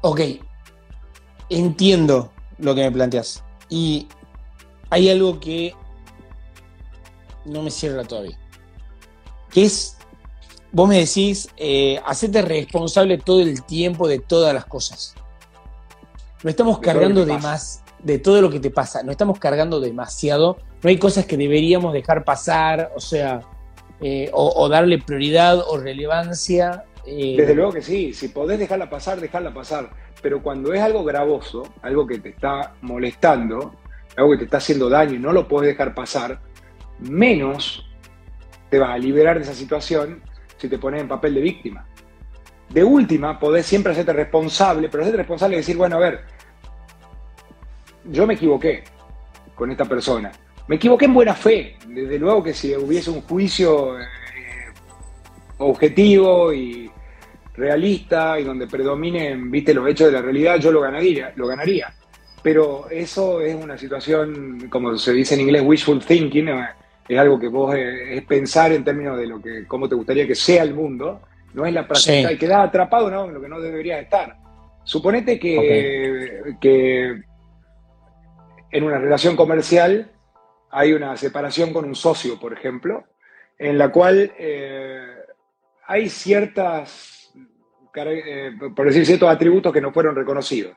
Ok, 0.00 0.20
entiendo 1.48 2.32
lo 2.58 2.74
que 2.74 2.82
me 2.82 2.92
planteas. 2.92 3.44
Y 3.68 4.08
hay 4.90 5.10
algo 5.10 5.40
que 5.40 5.74
no 7.44 7.62
me 7.62 7.70
cierra 7.70 8.04
todavía. 8.04 8.38
Que 9.50 9.64
es, 9.64 9.96
vos 10.72 10.88
me 10.88 10.98
decís, 10.98 11.48
eh, 11.56 12.00
hacerte 12.04 12.42
responsable 12.42 13.18
todo 13.18 13.40
el 13.40 13.62
tiempo 13.64 14.08
de 14.08 14.18
todas 14.18 14.52
las 14.54 14.66
cosas. 14.66 15.14
No 16.42 16.50
estamos 16.50 16.78
cargando 16.78 17.24
de 17.24 17.38
más 17.38 17.82
de 18.02 18.18
todo 18.18 18.40
lo 18.40 18.50
que 18.50 18.60
te 18.60 18.70
pasa. 18.70 19.02
No 19.02 19.10
estamos 19.10 19.38
cargando 19.38 19.80
demasiado. 19.80 20.58
No 20.82 20.90
hay 20.90 20.98
cosas 20.98 21.26
que 21.26 21.36
deberíamos 21.36 21.92
dejar 21.92 22.24
pasar, 22.24 22.92
o 22.94 23.00
sea, 23.00 23.40
eh, 24.00 24.30
o, 24.32 24.68
darle 24.68 24.98
prioridad 24.98 25.58
o 25.58 25.78
relevancia 25.78 26.84
Desde 27.06 27.54
luego 27.54 27.72
que 27.72 27.82
sí, 27.82 28.12
si 28.12 28.28
podés 28.28 28.58
dejarla 28.58 28.90
pasar, 28.90 29.20
dejarla 29.20 29.54
pasar. 29.54 29.90
Pero 30.20 30.42
cuando 30.42 30.74
es 30.74 30.80
algo 30.80 31.04
gravoso, 31.04 31.72
algo 31.82 32.06
que 32.06 32.18
te 32.18 32.30
está 32.30 32.74
molestando, 32.82 33.76
algo 34.16 34.32
que 34.32 34.38
te 34.38 34.44
está 34.44 34.56
haciendo 34.56 34.88
daño 34.88 35.14
y 35.14 35.18
no 35.18 35.32
lo 35.32 35.46
podés 35.46 35.70
dejar 35.70 35.94
pasar, 35.94 36.40
menos 36.98 37.88
te 38.68 38.78
vas 38.78 38.90
a 38.90 38.98
liberar 38.98 39.36
de 39.36 39.44
esa 39.44 39.54
situación 39.54 40.22
si 40.56 40.68
te 40.68 40.78
pones 40.78 41.00
en 41.00 41.08
papel 41.08 41.34
de 41.34 41.40
víctima. 41.40 41.86
De 42.68 42.82
última, 42.82 43.38
podés 43.38 43.66
siempre 43.66 43.92
hacerte 43.92 44.12
responsable, 44.12 44.88
pero 44.88 45.02
hacerte 45.02 45.18
responsable 45.18 45.56
y 45.56 45.58
decir, 45.58 45.76
bueno, 45.76 45.96
a 45.96 46.00
ver, 46.00 46.20
yo 48.04 48.26
me 48.26 48.34
equivoqué 48.34 48.82
con 49.54 49.70
esta 49.70 49.84
persona. 49.84 50.32
Me 50.66 50.76
equivoqué 50.76 51.04
en 51.04 51.14
buena 51.14 51.34
fe. 51.34 51.76
Desde 51.86 52.18
luego 52.18 52.42
que 52.42 52.52
si 52.52 52.74
hubiese 52.74 53.10
un 53.10 53.22
juicio 53.22 54.00
eh, 54.00 54.06
objetivo 55.58 56.52
y 56.52 56.90
realista 57.56 58.38
y 58.38 58.44
donde 58.44 58.66
predominen, 58.66 59.50
viste, 59.50 59.74
los 59.74 59.88
hechos 59.88 60.08
de 60.08 60.12
la 60.12 60.22
realidad, 60.22 60.56
yo 60.58 60.70
lo 60.70 60.80
ganaría, 60.80 61.32
lo 61.36 61.46
ganaría. 61.46 61.92
Pero 62.42 62.88
eso 62.90 63.40
es 63.40 63.54
una 63.54 63.76
situación, 63.76 64.68
como 64.68 64.96
se 64.96 65.12
dice 65.12 65.34
en 65.34 65.40
inglés, 65.40 65.62
wishful 65.64 66.04
thinking, 66.04 66.48
es 67.08 67.18
algo 67.18 67.38
que 67.38 67.48
vos 67.48 67.74
eh, 67.74 68.16
es 68.16 68.22
pensar 68.24 68.72
en 68.72 68.84
términos 68.84 69.18
de 69.18 69.26
lo 69.26 69.40
que, 69.40 69.66
cómo 69.66 69.88
te 69.88 69.94
gustaría 69.94 70.26
que 70.26 70.34
sea 70.34 70.62
el 70.62 70.74
mundo, 70.74 71.22
no 71.54 71.64
es 71.64 71.72
la 71.72 71.86
práctica, 71.86 72.28
Sí. 72.28 72.34
y 72.34 72.38
quedar 72.38 72.60
atrapado 72.60 73.10
¿no? 73.10 73.24
en 73.24 73.34
lo 73.34 73.40
que 73.40 73.48
no 73.48 73.60
debería 73.60 73.98
estar. 73.98 74.36
Suponete 74.84 75.38
que, 75.38 76.56
que 76.60 77.22
en 78.70 78.84
una 78.84 78.98
relación 78.98 79.34
comercial 79.34 80.12
hay 80.70 80.92
una 80.92 81.16
separación 81.16 81.72
con 81.72 81.84
un 81.84 81.94
socio, 81.94 82.38
por 82.38 82.52
ejemplo, 82.52 83.04
en 83.58 83.78
la 83.78 83.90
cual 83.90 84.32
eh, 84.38 85.06
hay 85.86 86.08
ciertas, 86.08 87.15
eh, 88.04 88.52
por 88.74 88.86
decir 88.86 89.06
ciertos 89.06 89.28
atributos 89.28 89.72
que 89.72 89.80
no 89.80 89.92
fueron 89.92 90.14
reconocidos. 90.14 90.76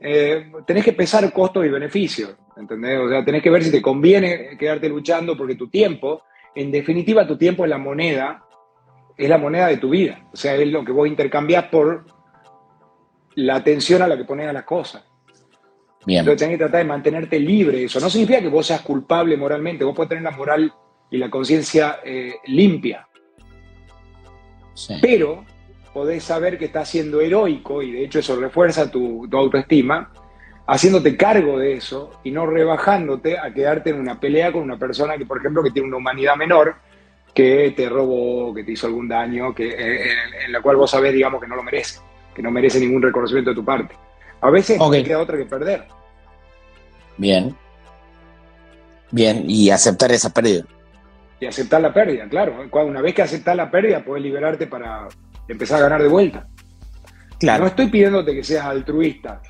Eh, 0.00 0.50
tenés 0.66 0.84
que 0.84 0.92
pesar 0.92 1.32
costos 1.32 1.64
y 1.64 1.68
beneficios, 1.68 2.36
¿entendés? 2.56 2.98
O 2.98 3.08
sea, 3.08 3.24
tenés 3.24 3.42
que 3.42 3.50
ver 3.50 3.62
si 3.62 3.70
te 3.70 3.80
conviene 3.80 4.56
quedarte 4.58 4.88
luchando 4.88 5.36
porque 5.36 5.54
tu 5.54 5.68
tiempo, 5.68 6.22
en 6.54 6.70
definitiva, 6.72 7.26
tu 7.26 7.38
tiempo 7.38 7.64
es 7.64 7.70
la 7.70 7.78
moneda, 7.78 8.44
es 9.16 9.28
la 9.28 9.38
moneda 9.38 9.68
de 9.68 9.76
tu 9.76 9.90
vida. 9.90 10.28
O 10.32 10.36
sea, 10.36 10.54
es 10.56 10.68
lo 10.68 10.84
que 10.84 10.92
vos 10.92 11.06
intercambiás 11.06 11.64
por 11.68 12.04
la 13.36 13.56
atención 13.56 14.02
a 14.02 14.08
la 14.08 14.16
que 14.16 14.24
pones 14.24 14.48
a 14.48 14.52
las 14.52 14.64
cosas. 14.64 15.04
bien. 16.06 16.20
Entonces 16.20 16.40
tenés 16.40 16.54
que 16.58 16.64
tratar 16.64 16.78
de 16.78 16.88
mantenerte 16.88 17.38
libre 17.40 17.78
de 17.78 17.84
eso. 17.84 17.98
No 18.00 18.10
significa 18.10 18.40
que 18.40 18.48
vos 18.48 18.66
seas 18.66 18.82
culpable 18.82 19.36
moralmente, 19.36 19.84
vos 19.84 19.94
podés 19.94 20.10
tener 20.10 20.24
la 20.24 20.32
moral 20.32 20.72
y 21.10 21.16
la 21.16 21.30
conciencia 21.30 22.00
eh, 22.04 22.34
limpia, 22.46 23.08
Sí. 24.74 24.94
pero 25.00 25.44
podés 25.94 26.24
saber 26.24 26.58
que 26.58 26.66
estás 26.66 26.88
siendo 26.88 27.20
heroico 27.20 27.80
y 27.80 27.92
de 27.92 28.04
hecho 28.04 28.18
eso 28.18 28.34
refuerza 28.36 28.90
tu, 28.90 29.28
tu 29.30 29.36
autoestima, 29.36 30.10
haciéndote 30.66 31.16
cargo 31.16 31.58
de 31.58 31.74
eso 31.74 32.10
y 32.24 32.32
no 32.32 32.44
rebajándote 32.46 33.38
a 33.38 33.54
quedarte 33.54 33.90
en 33.90 34.00
una 34.00 34.18
pelea 34.18 34.52
con 34.52 34.62
una 34.62 34.76
persona 34.76 35.16
que, 35.16 35.24
por 35.24 35.38
ejemplo, 35.38 35.62
que 35.62 35.70
tiene 35.70 35.86
una 35.86 35.98
humanidad 35.98 36.34
menor, 36.34 36.74
que 37.32 37.72
te 37.76 37.88
robó, 37.88 38.52
que 38.52 38.64
te 38.64 38.72
hizo 38.72 38.88
algún 38.88 39.08
daño, 39.08 39.54
que, 39.54 39.68
eh, 39.68 40.02
en, 40.02 40.46
en 40.46 40.52
la 40.52 40.60
cual 40.60 40.76
vos 40.76 40.90
sabés, 40.90 41.14
digamos, 41.14 41.40
que 41.40 41.46
no 41.46 41.54
lo 41.56 41.62
merece, 41.62 42.00
que 42.34 42.42
no 42.42 42.50
merece 42.50 42.80
ningún 42.80 43.00
reconocimiento 43.00 43.50
de 43.50 43.56
tu 43.56 43.64
parte. 43.64 43.94
A 44.40 44.50
veces 44.50 44.78
no 44.78 44.90
te 44.90 45.04
queda 45.04 45.20
otra 45.20 45.38
que 45.38 45.46
perder. 45.46 45.84
Bien. 47.16 47.56
Bien, 49.12 49.44
y 49.46 49.70
aceptar 49.70 50.10
esa 50.10 50.30
pérdida. 50.30 50.64
y 51.38 51.46
aceptar 51.46 51.80
la 51.80 51.92
pérdida, 51.94 52.28
claro. 52.28 52.66
Una 52.72 53.00
vez 53.00 53.14
que 53.14 53.22
aceptas 53.22 53.54
la 53.54 53.70
pérdida, 53.70 54.04
puedes 54.04 54.24
liberarte 54.24 54.66
para 54.66 55.08
empezar 55.48 55.78
a 55.78 55.84
ganar 55.84 56.02
de 56.02 56.08
vuelta. 56.08 56.48
No 57.42 57.66
estoy 57.66 57.88
pidiéndote 57.88 58.34
que 58.34 58.42
seas 58.42 58.64
altruista. 58.64 59.42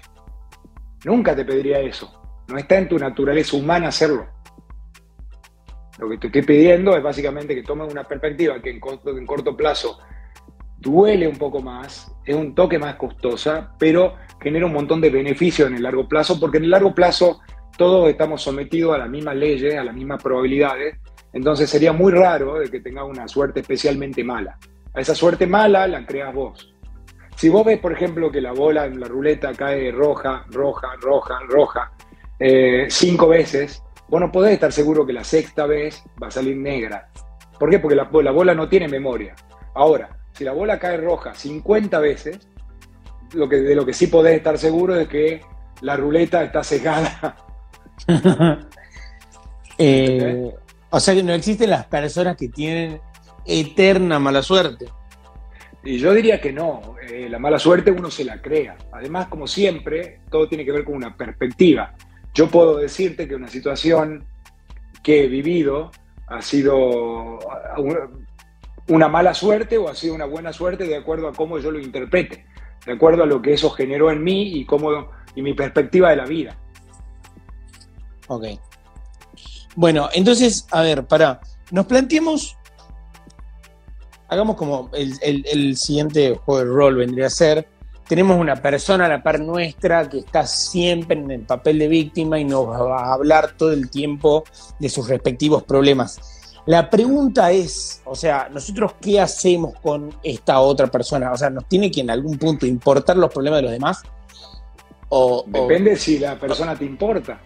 Nunca 1.04 1.36
te 1.36 1.44
pediría 1.44 1.78
eso. 1.80 2.20
No 2.48 2.58
está 2.58 2.76
en 2.76 2.88
tu 2.88 2.98
naturaleza 2.98 3.56
humana 3.56 3.88
hacerlo. 3.88 4.26
Lo 5.98 6.08
que 6.08 6.18
te 6.18 6.26
estoy 6.26 6.42
pidiendo 6.42 6.96
es 6.96 7.02
básicamente 7.02 7.54
que 7.54 7.62
tomes 7.62 7.92
una 7.92 8.04
perspectiva 8.04 8.60
que 8.60 8.70
en 8.70 8.80
corto, 8.80 9.16
en 9.16 9.24
corto 9.24 9.56
plazo 9.56 9.98
duele 10.78 11.28
un 11.28 11.36
poco 11.36 11.62
más, 11.62 12.12
es 12.24 12.34
un 12.34 12.54
toque 12.54 12.78
más 12.78 12.96
costosa, 12.96 13.74
pero 13.78 14.16
genera 14.40 14.66
un 14.66 14.72
montón 14.72 15.00
de 15.00 15.08
beneficios 15.08 15.68
en 15.68 15.76
el 15.76 15.82
largo 15.82 16.08
plazo, 16.08 16.38
porque 16.38 16.58
en 16.58 16.64
el 16.64 16.70
largo 16.70 16.94
plazo 16.94 17.40
todos 17.78 18.10
estamos 18.10 18.42
sometidos 18.42 18.94
a 18.94 18.98
las 18.98 19.08
mismas 19.08 19.36
leyes, 19.36 19.76
a 19.76 19.84
las 19.84 19.94
mismas 19.94 20.22
probabilidades, 20.22 20.98
entonces 21.32 21.70
sería 21.70 21.92
muy 21.92 22.12
raro 22.12 22.58
de 22.58 22.70
que 22.70 22.80
tengas 22.80 23.04
una 23.04 23.26
suerte 23.26 23.60
especialmente 23.60 24.22
mala. 24.22 24.58
A 24.94 25.00
esa 25.00 25.14
suerte 25.14 25.46
mala 25.46 25.86
la 25.86 26.06
creas 26.06 26.34
vos. 26.34 26.74
Si 27.36 27.48
vos 27.48 27.64
ves, 27.64 27.78
por 27.80 27.92
ejemplo, 27.92 28.30
que 28.30 28.40
la 28.40 28.52
bola 28.52 28.86
en 28.86 29.00
la 29.00 29.08
ruleta 29.08 29.52
cae 29.52 29.90
roja, 29.90 30.44
roja, 30.50 30.94
roja, 31.00 31.40
roja, 31.48 31.92
eh, 32.38 32.86
cinco 32.88 33.28
veces, 33.28 33.82
vos 34.08 34.20
no 34.20 34.30
podés 34.30 34.52
estar 34.52 34.72
seguro 34.72 35.04
que 35.04 35.12
la 35.12 35.24
sexta 35.24 35.66
vez 35.66 36.02
va 36.22 36.28
a 36.28 36.30
salir 36.30 36.56
negra. 36.56 37.10
¿Por 37.58 37.70
qué? 37.70 37.80
Porque 37.80 37.96
la, 37.96 38.08
la 38.22 38.30
bola 38.30 38.54
no 38.54 38.68
tiene 38.68 38.88
memoria. 38.88 39.34
Ahora, 39.74 40.16
si 40.32 40.44
la 40.44 40.52
bola 40.52 40.78
cae 40.78 40.96
roja 40.96 41.34
50 41.34 41.98
veces, 41.98 42.48
lo 43.32 43.48
que, 43.48 43.56
de 43.56 43.74
lo 43.74 43.84
que 43.84 43.92
sí 43.92 44.06
podés 44.06 44.36
estar 44.36 44.56
seguro 44.58 44.96
es 44.96 45.08
que 45.08 45.40
la 45.80 45.96
ruleta 45.96 46.42
está 46.42 46.62
cegada. 46.62 47.36
Eh, 49.76 50.54
o 50.90 51.00
sea 51.00 51.14
que 51.14 51.24
no 51.24 51.32
existen 51.32 51.68
las 51.68 51.86
personas 51.86 52.36
que 52.36 52.48
tienen 52.48 53.00
eterna 53.46 54.18
mala 54.18 54.42
suerte. 54.42 54.86
Y 55.84 55.98
yo 55.98 56.14
diría 56.14 56.40
que 56.40 56.52
no, 56.52 56.94
eh, 57.10 57.28
la 57.28 57.38
mala 57.38 57.58
suerte 57.58 57.90
uno 57.90 58.10
se 58.10 58.24
la 58.24 58.40
crea. 58.40 58.76
Además, 58.92 59.26
como 59.28 59.46
siempre, 59.46 60.20
todo 60.30 60.48
tiene 60.48 60.64
que 60.64 60.72
ver 60.72 60.84
con 60.84 60.94
una 60.94 61.14
perspectiva. 61.16 61.94
Yo 62.32 62.48
puedo 62.48 62.78
decirte 62.78 63.28
que 63.28 63.34
una 63.34 63.48
situación 63.48 64.24
que 65.02 65.24
he 65.24 65.28
vivido 65.28 65.90
ha 66.26 66.40
sido 66.40 67.38
una- 67.76 68.08
una 68.88 69.08
mala 69.08 69.34
suerte 69.34 69.76
o 69.76 69.88
ha 69.88 69.94
sido 69.94 70.14
una 70.14 70.24
buena 70.24 70.52
suerte 70.52 70.84
de 70.86 70.96
acuerdo 70.96 71.28
a 71.28 71.32
cómo 71.32 71.58
yo 71.58 71.70
lo 71.70 71.78
interprete, 71.78 72.46
de 72.86 72.92
acuerdo 72.92 73.22
a 73.22 73.26
lo 73.26 73.42
que 73.42 73.52
eso 73.52 73.68
generó 73.70 74.10
en 74.10 74.24
mí 74.24 74.58
y, 74.58 74.64
cómo, 74.64 75.10
y 75.34 75.42
mi 75.42 75.52
perspectiva 75.52 76.10
de 76.10 76.16
la 76.16 76.24
vida. 76.24 76.56
Ok. 78.28 78.44
Bueno, 79.76 80.08
entonces, 80.14 80.66
a 80.70 80.80
ver, 80.82 81.04
para. 81.06 81.40
Nos 81.70 81.86
planteemos. 81.86 82.56
Hagamos 84.28 84.57
como 84.57 84.90
el, 84.95 85.76
siguiente 85.76 86.35
juego 86.35 86.64
de 86.64 86.71
rol 86.71 86.97
vendría 86.97 87.26
a 87.26 87.31
ser. 87.31 87.69
Tenemos 88.09 88.38
una 88.38 88.57
persona 88.57 89.07
a 89.07 89.09
la 89.09 89.23
par 89.23 89.40
nuestra 89.40 90.09
que 90.09 90.19
está 90.19 90.47
siempre 90.47 91.19
en 91.19 91.31
el 91.31 91.40
papel 91.43 91.78
de 91.78 91.88
víctima 91.88 92.38
y 92.38 92.45
nos 92.45 92.69
va 92.69 92.99
a 92.99 93.14
hablar 93.14 93.52
todo 93.57 93.73
el 93.73 93.88
tiempo 93.90 94.45
de 94.78 94.88
sus 94.88 95.09
respectivos 95.09 95.62
problemas. 95.62 96.21
La 96.66 96.88
pregunta 96.88 97.50
es, 97.50 98.00
o 98.04 98.14
sea, 98.14 98.49
nosotros 98.50 98.93
qué 99.00 99.21
hacemos 99.21 99.78
con 99.81 100.14
esta 100.23 100.61
otra 100.61 100.87
persona? 100.87 101.31
O 101.33 101.37
sea, 101.37 101.50
¿nos 101.50 101.66
tiene 101.69 101.90
que 101.90 102.00
en 102.00 102.11
algún 102.11 102.38
punto 102.38 102.66
importar 102.66 103.16
los 103.16 103.31
problemas 103.33 103.59
de 103.59 103.62
los 103.62 103.73
demás? 103.73 104.02
O- 105.11 105.45
Depende 105.47 105.97
si 105.97 106.19
la 106.19 106.38
persona 106.38 106.75
te 106.76 106.85
importa. 106.85 107.40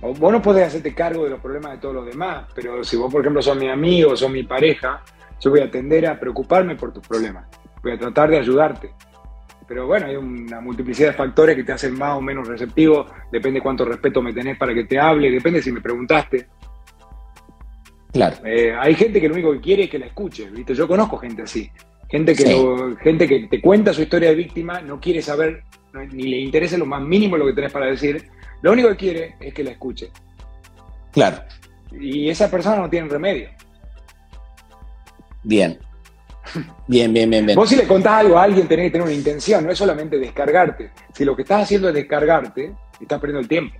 Vos 0.00 0.32
no 0.32 0.40
podés 0.40 0.68
hacerte 0.68 0.94
cargo 0.94 1.24
de 1.24 1.30
los 1.30 1.40
problemas 1.40 1.72
de 1.72 1.78
todos 1.78 1.94
los 1.94 2.06
demás, 2.06 2.46
pero 2.54 2.84
si 2.84 2.96
vos, 2.96 3.10
por 3.10 3.20
ejemplo, 3.20 3.42
sos 3.42 3.56
mi 3.56 3.68
amigo, 3.68 4.16
sos 4.16 4.30
mi 4.30 4.44
pareja, 4.44 5.02
yo 5.40 5.50
voy 5.50 5.60
a 5.60 5.70
tender 5.70 6.06
a 6.06 6.18
preocuparme 6.20 6.76
por 6.76 6.92
tus 6.92 7.06
problemas. 7.06 7.46
Voy 7.82 7.92
a 7.92 7.98
tratar 7.98 8.30
de 8.30 8.38
ayudarte. 8.38 8.90
Pero 9.66 9.86
bueno, 9.86 10.06
hay 10.06 10.16
una 10.16 10.60
multiplicidad 10.60 11.08
de 11.08 11.14
factores 11.14 11.54
que 11.56 11.64
te 11.64 11.72
hacen 11.72 11.98
más 11.98 12.16
o 12.16 12.20
menos 12.20 12.46
receptivo. 12.48 13.06
Depende 13.30 13.60
cuánto 13.60 13.84
respeto 13.84 14.22
me 14.22 14.32
tenés 14.32 14.56
para 14.56 14.72
que 14.72 14.84
te 14.84 14.98
hable, 14.98 15.30
depende 15.30 15.60
si 15.60 15.72
me 15.72 15.80
preguntaste. 15.80 16.46
Claro. 18.12 18.36
Eh, 18.44 18.74
hay 18.78 18.94
gente 18.94 19.20
que 19.20 19.28
lo 19.28 19.34
único 19.34 19.52
que 19.52 19.60
quiere 19.60 19.84
es 19.84 19.90
que 19.90 19.98
la 19.98 20.06
escuche, 20.06 20.48
¿viste? 20.50 20.74
Yo 20.74 20.88
conozco 20.88 21.18
gente 21.18 21.42
así. 21.42 21.70
Gente 22.08 22.34
que, 22.34 22.44
Sí. 22.46 22.52
lo- 22.52 22.96
gente 22.96 23.28
que 23.28 23.48
te 23.48 23.60
cuenta 23.60 23.92
su 23.92 24.00
historia 24.02 24.30
de 24.30 24.34
víctima, 24.36 24.80
no 24.80 24.98
quiere 24.98 25.20
saber, 25.20 25.62
no- 25.92 26.02
ni 26.04 26.22
le 26.24 26.38
interesa 26.38 26.78
lo 26.78 26.86
más 26.86 27.02
mínimo 27.02 27.36
lo 27.36 27.44
que 27.46 27.52
tenés 27.52 27.70
para 27.72 27.86
decir. 27.86 28.30
Lo 28.62 28.72
único 28.72 28.88
que 28.90 28.96
quiere 28.96 29.36
es 29.40 29.54
que 29.54 29.64
la 29.64 29.70
escuche. 29.70 30.10
Claro. 31.12 31.42
Y 31.92 32.28
esa 32.28 32.50
persona 32.50 32.76
no 32.76 32.90
tiene 32.90 33.08
remedio. 33.08 33.48
Bien. 35.42 35.78
Bien, 36.86 37.12
bien, 37.12 37.28
bien, 37.28 37.46
bien. 37.46 37.56
Vos 37.56 37.68
si 37.68 37.76
le 37.76 37.86
contás 37.86 38.14
algo 38.14 38.38
a 38.38 38.44
alguien 38.44 38.66
tenés 38.66 38.86
que 38.86 38.92
tener 38.92 39.06
una 39.06 39.14
intención, 39.14 39.64
no 39.64 39.70
es 39.70 39.78
solamente 39.78 40.18
descargarte. 40.18 40.90
Si 41.12 41.24
lo 41.24 41.36
que 41.36 41.42
estás 41.42 41.62
haciendo 41.62 41.88
es 41.88 41.94
descargarte, 41.94 42.74
estás 43.00 43.20
perdiendo 43.20 43.40
el 43.40 43.48
tiempo. 43.48 43.76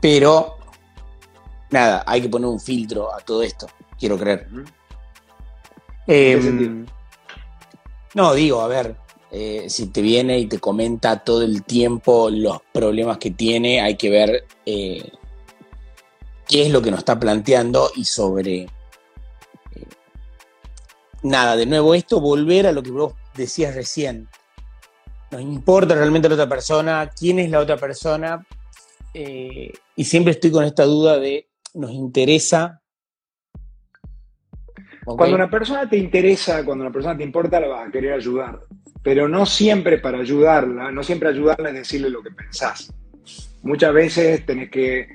Pero, 0.00 0.58
nada, 1.70 2.04
hay 2.06 2.20
que 2.22 2.28
poner 2.28 2.48
un 2.48 2.60
filtro 2.60 3.12
a 3.12 3.18
todo 3.20 3.42
esto, 3.42 3.66
quiero 3.98 4.18
creer. 4.18 4.46
Eh, 6.06 6.38
qué 6.40 6.84
no, 8.14 8.34
digo, 8.34 8.60
a 8.60 8.68
ver, 8.68 8.94
eh, 9.34 9.70
si 9.70 9.86
te 9.86 10.02
viene 10.02 10.38
y 10.38 10.46
te 10.46 10.58
comenta 10.58 11.24
todo 11.24 11.40
el 11.40 11.64
tiempo 11.64 12.28
los 12.30 12.60
problemas 12.70 13.16
que 13.16 13.30
tiene, 13.30 13.80
hay 13.80 13.96
que 13.96 14.10
ver 14.10 14.44
eh, 14.66 15.10
qué 16.46 16.66
es 16.66 16.70
lo 16.70 16.82
que 16.82 16.90
nos 16.90 16.98
está 16.98 17.18
planteando 17.18 17.90
y 17.96 18.04
sobre 18.04 18.64
eh, 18.64 18.68
nada, 21.22 21.56
de 21.56 21.64
nuevo 21.64 21.94
esto, 21.94 22.20
volver 22.20 22.66
a 22.66 22.72
lo 22.72 22.82
que 22.82 22.90
vos 22.90 23.14
decías 23.34 23.74
recién. 23.74 24.28
Nos 25.30 25.40
importa 25.40 25.94
realmente 25.94 26.28
la 26.28 26.34
otra 26.34 26.48
persona, 26.50 27.10
quién 27.18 27.38
es 27.38 27.48
la 27.48 27.60
otra 27.60 27.78
persona, 27.78 28.46
y 29.14 30.04
siempre 30.04 30.32
estoy 30.32 30.50
con 30.50 30.64
esta 30.64 30.84
duda 30.84 31.18
de, 31.18 31.48
¿nos 31.72 31.90
interesa? 31.92 32.82
Cuando 35.06 35.36
una 35.36 35.48
persona 35.50 35.88
te 35.88 35.96
interesa, 35.96 36.62
cuando 36.66 36.84
una 36.84 36.92
persona 36.92 37.16
te 37.16 37.24
importa, 37.24 37.58
la 37.58 37.68
vas 37.68 37.88
a 37.88 37.90
querer 37.90 38.12
ayudar. 38.12 38.60
Pero 39.02 39.28
no 39.28 39.46
siempre 39.46 39.98
para 39.98 40.18
ayudarla, 40.18 40.90
no 40.92 41.02
siempre 41.02 41.28
ayudarla 41.28 41.70
es 41.70 41.74
decirle 41.74 42.10
lo 42.10 42.22
que 42.22 42.30
pensás. 42.30 42.92
Muchas 43.62 43.92
veces 43.92 44.46
tenés 44.46 44.70
que 44.70 45.08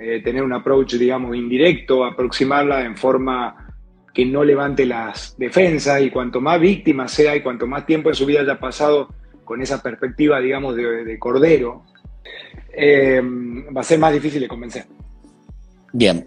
eh, 0.00 0.20
tener 0.22 0.42
un 0.42 0.52
approach, 0.52 0.94
digamos, 0.94 1.36
indirecto, 1.36 2.04
aproximarla 2.04 2.84
en 2.84 2.96
forma 2.96 3.62
que 4.12 4.26
no 4.26 4.44
levante 4.44 4.84
las 4.84 5.36
defensas 5.38 6.02
y 6.02 6.10
cuanto 6.10 6.40
más 6.40 6.60
víctima 6.60 7.08
sea 7.08 7.34
y 7.34 7.42
cuanto 7.42 7.66
más 7.66 7.86
tiempo 7.86 8.08
en 8.10 8.14
su 8.14 8.26
vida 8.26 8.40
haya 8.40 8.58
pasado 8.58 9.08
con 9.44 9.60
esa 9.62 9.82
perspectiva, 9.82 10.40
digamos, 10.40 10.76
de, 10.76 11.18
cordero, 11.18 11.84
eh, 12.72 13.20
va 13.22 13.80
a 13.80 13.84
ser 13.84 13.98
más 13.98 14.12
difícil 14.12 14.40
de 14.40 14.48
convencer. 14.48 14.84
Bien. 15.92 16.26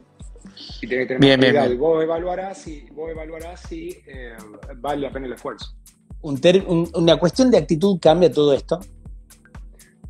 Y 0.82 0.88
que 0.88 1.06
tener 1.06 1.20
bien, 1.20 1.40
bien, 1.40 1.78
Vos 1.78 2.04
evaluarás 2.04 2.62
si, 2.62 2.88
vos 2.92 3.10
evaluarás 3.10 3.62
si 3.62 3.90
eh, 4.06 4.36
vale 4.78 5.02
la 5.02 5.12
pena 5.12 5.28
el 5.28 5.34
esfuerzo. 5.34 5.76
Una 6.22 7.18
cuestión 7.18 7.52
de 7.52 7.58
actitud 7.58 8.00
cambia 8.02 8.32
todo 8.32 8.54
esto. 8.54 8.80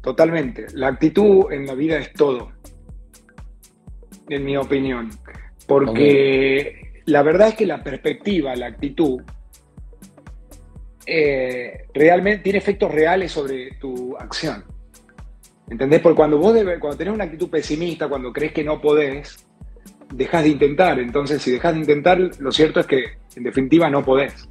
Totalmente. 0.01 0.67
La 0.73 0.87
actitud 0.87 1.51
en 1.51 1.65
la 1.65 1.73
vida 1.73 1.97
es 1.97 2.13
todo, 2.13 2.51
en 4.29 4.45
mi 4.45 4.55
opinión. 4.55 5.09
Porque 5.67 7.01
la 7.05 7.23
verdad 7.23 7.49
es 7.49 7.55
que 7.55 7.65
la 7.65 7.83
perspectiva, 7.83 8.55
la 8.55 8.67
actitud, 8.67 9.21
eh, 11.07 11.87
realmente 11.93 12.43
tiene 12.43 12.59
efectos 12.59 12.91
reales 12.91 13.31
sobre 13.31 13.71
tu 13.79 14.15
acción. 14.17 14.63
¿Entendés? 15.69 16.01
Porque 16.01 16.17
cuando 16.17 16.37
vos 16.37 16.55
cuando 16.79 16.97
tenés 16.97 17.13
una 17.13 17.23
actitud 17.23 17.49
pesimista, 17.49 18.07
cuando 18.07 18.31
crees 18.31 18.53
que 18.53 18.63
no 18.63 18.79
podés, 18.79 19.45
dejas 20.13 20.43
de 20.43 20.49
intentar. 20.49 20.99
Entonces, 20.99 21.41
si 21.41 21.51
dejas 21.51 21.73
de 21.73 21.79
intentar, 21.79 22.19
lo 22.39 22.51
cierto 22.51 22.79
es 22.79 22.85
que 22.85 23.03
en 23.35 23.43
definitiva 23.43 23.89
no 23.89 24.03
podés. 24.03 24.47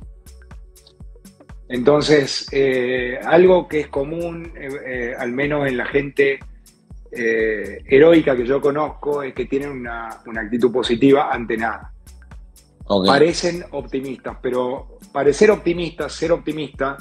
Entonces, 1.68 2.46
eh, 2.52 3.18
algo 3.24 3.66
que 3.66 3.80
es 3.80 3.88
común, 3.88 4.52
eh, 4.54 4.68
eh, 4.86 5.14
al 5.18 5.32
menos 5.32 5.66
en 5.66 5.76
la 5.76 5.86
gente 5.86 6.38
heroica 7.16 8.34
que 8.34 8.44
yo 8.44 8.60
conozco, 8.60 9.22
es 9.22 9.32
que 9.34 9.44
tienen 9.44 9.70
una, 9.70 10.08
actitud 10.08 10.72
positiva 10.72 11.32
ante 11.32 11.56
nada. 11.56 11.92
Parecen 13.06 13.64
optimistas, 13.70 14.36
pero 14.42 14.98
parecer 15.12 15.52
optimistas, 15.52 16.12
ser 16.12 16.32
optimista, 16.32 16.96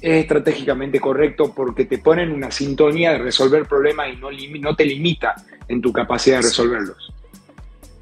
es 0.00 0.22
estratégicamente 0.22 0.98
correcto 0.98 1.54
porque 1.54 1.84
te 1.84 1.98
ponen 1.98 2.32
una 2.32 2.50
sintonía 2.50 3.12
de 3.12 3.18
resolver 3.18 3.64
problemas 3.66 4.08
y 4.12 4.16
no, 4.16 4.30
no 4.32 4.74
te 4.74 4.84
limita 4.84 5.36
en 5.68 5.80
tu 5.80 5.92
capacidad 5.92 6.38
de 6.38 6.42
resolverlos. 6.42 7.14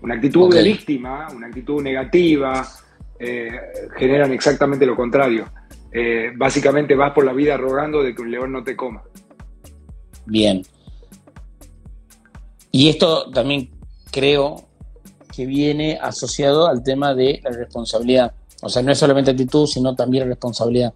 Una 0.01 0.15
actitud 0.15 0.55
de 0.55 0.63
víctima, 0.63 1.29
una 1.31 1.49
actitud 1.49 1.83
negativa, 1.83 2.67
generan 3.99 4.33
exactamente 4.33 4.87
lo 4.87 4.97
contrario. 4.97 5.47
Eh, 5.93 6.33
básicamente 6.37 6.95
vas 6.95 7.13
por 7.13 7.25
la 7.25 7.33
vida 7.33 7.57
rogando 7.57 8.03
de 8.03 8.15
que 8.15 8.23
un 8.23 8.31
león 8.31 8.53
no 8.53 8.63
te 8.63 8.77
coma. 8.77 9.03
Bien. 10.27 10.63
Y 12.71 12.89
esto 12.89 13.31
también 13.31 13.71
creo 14.13 14.69
que 15.35 15.47
viene 15.47 15.99
asociado 16.01 16.69
al 16.69 16.83
tema 16.83 17.15
de 17.15 17.41
la 17.43 17.51
responsabilidad. 17.51 18.33
O 18.63 18.69
sea, 18.69 18.83
no 18.83 18.93
es 18.93 18.99
solamente 18.99 19.33
actitud, 19.33 19.67
sino 19.67 19.95
también 19.97 20.29
responsabilidad. 20.29 20.93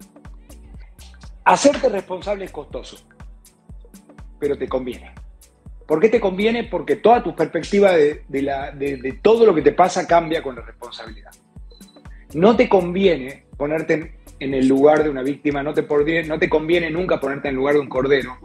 Hacerte 1.43 1.89
responsable 1.89 2.45
es 2.45 2.51
costoso, 2.51 2.97
pero 4.39 4.57
te 4.57 4.67
conviene. 4.67 5.11
¿Por 5.85 5.99
qué 5.99 6.09
te 6.09 6.19
conviene? 6.19 6.63
Porque 6.63 6.95
toda 6.95 7.21
tu 7.21 7.35
perspectiva 7.35 7.91
de, 7.91 8.23
de 8.27 9.19
todo 9.21 9.45
lo 9.45 9.53
que 9.53 9.61
te 9.61 9.71
pasa 9.71 10.07
cambia 10.07 10.41
con 10.41 10.55
la 10.55 10.61
responsabilidad. 10.61 11.31
No 12.33 12.55
te 12.55 12.67
conviene 12.67 13.44
ponerte 13.57 14.15
en 14.39 14.53
el 14.53 14.67
lugar 14.67 15.03
de 15.03 15.09
una 15.09 15.23
víctima, 15.23 15.63
no 15.63 15.73
te, 15.73 15.83
no 16.23 16.39
te 16.39 16.49
conviene 16.49 16.89
nunca 16.89 17.19
ponerte 17.19 17.47
en 17.47 17.53
el 17.53 17.57
lugar 17.57 17.75
de 17.75 17.81
un 17.81 17.89
cordero, 17.89 18.37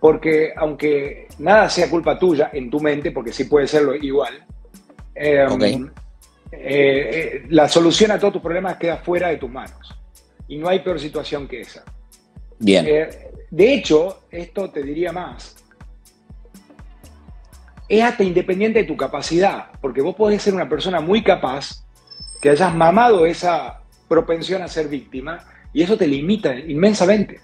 porque 0.00 0.52
aunque 0.56 1.28
nada 1.38 1.68
sea 1.68 1.88
culpa 1.90 2.18
tuya 2.18 2.50
en 2.52 2.70
tu 2.70 2.80
mente, 2.80 3.10
porque 3.10 3.32
sí 3.32 3.44
puede 3.44 3.66
serlo 3.66 3.94
igual, 3.94 4.44
em, 5.14 5.90
eh, 6.50 6.50
eh, 6.52 7.46
la 7.50 7.68
solución 7.68 8.10
a 8.10 8.18
todos 8.18 8.34
tus 8.34 8.42
problemas 8.42 8.76
queda 8.76 8.98
fuera 8.98 9.28
de 9.28 9.36
tus 9.36 9.50
manos. 9.50 9.94
Y 10.46 10.56
no 10.56 10.68
hay 10.68 10.80
peor 10.80 10.98
situación 10.98 11.46
que 11.46 11.60
esa. 11.60 11.84
Bien. 12.58 12.86
Eh, 12.88 13.08
de 13.50 13.74
hecho, 13.74 14.24
esto 14.30 14.70
te 14.70 14.82
diría 14.82 15.12
más. 15.12 15.56
Es 17.88 18.02
hasta 18.02 18.22
independiente 18.22 18.80
de 18.80 18.84
tu 18.84 18.96
capacidad, 18.96 19.70
porque 19.80 20.02
vos 20.02 20.14
podés 20.14 20.42
ser 20.42 20.54
una 20.54 20.68
persona 20.68 21.00
muy 21.00 21.22
capaz, 21.22 21.84
que 22.40 22.50
hayas 22.50 22.74
mamado 22.74 23.26
esa 23.26 23.77
propensión 24.08 24.62
a 24.62 24.68
ser 24.68 24.88
víctima 24.88 25.44
y 25.72 25.82
eso 25.82 25.96
te 25.96 26.06
limita 26.06 26.58
inmensamente. 26.58 27.40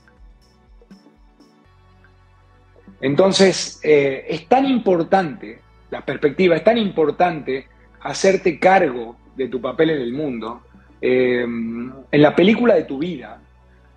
Entonces, 3.00 3.80
eh, 3.82 4.24
es 4.28 4.48
tan 4.48 4.64
importante, 4.64 5.60
la 5.90 6.04
perspectiva 6.04 6.56
es 6.56 6.64
tan 6.64 6.78
importante 6.78 7.68
hacerte 8.00 8.58
cargo 8.58 9.16
de 9.36 9.48
tu 9.48 9.60
papel 9.60 9.90
en 9.90 10.00
el 10.00 10.12
mundo. 10.12 10.62
Eh, 11.00 11.42
en 11.42 12.22
la 12.22 12.34
película 12.34 12.74
de 12.74 12.84
tu 12.84 12.98
vida, 12.98 13.42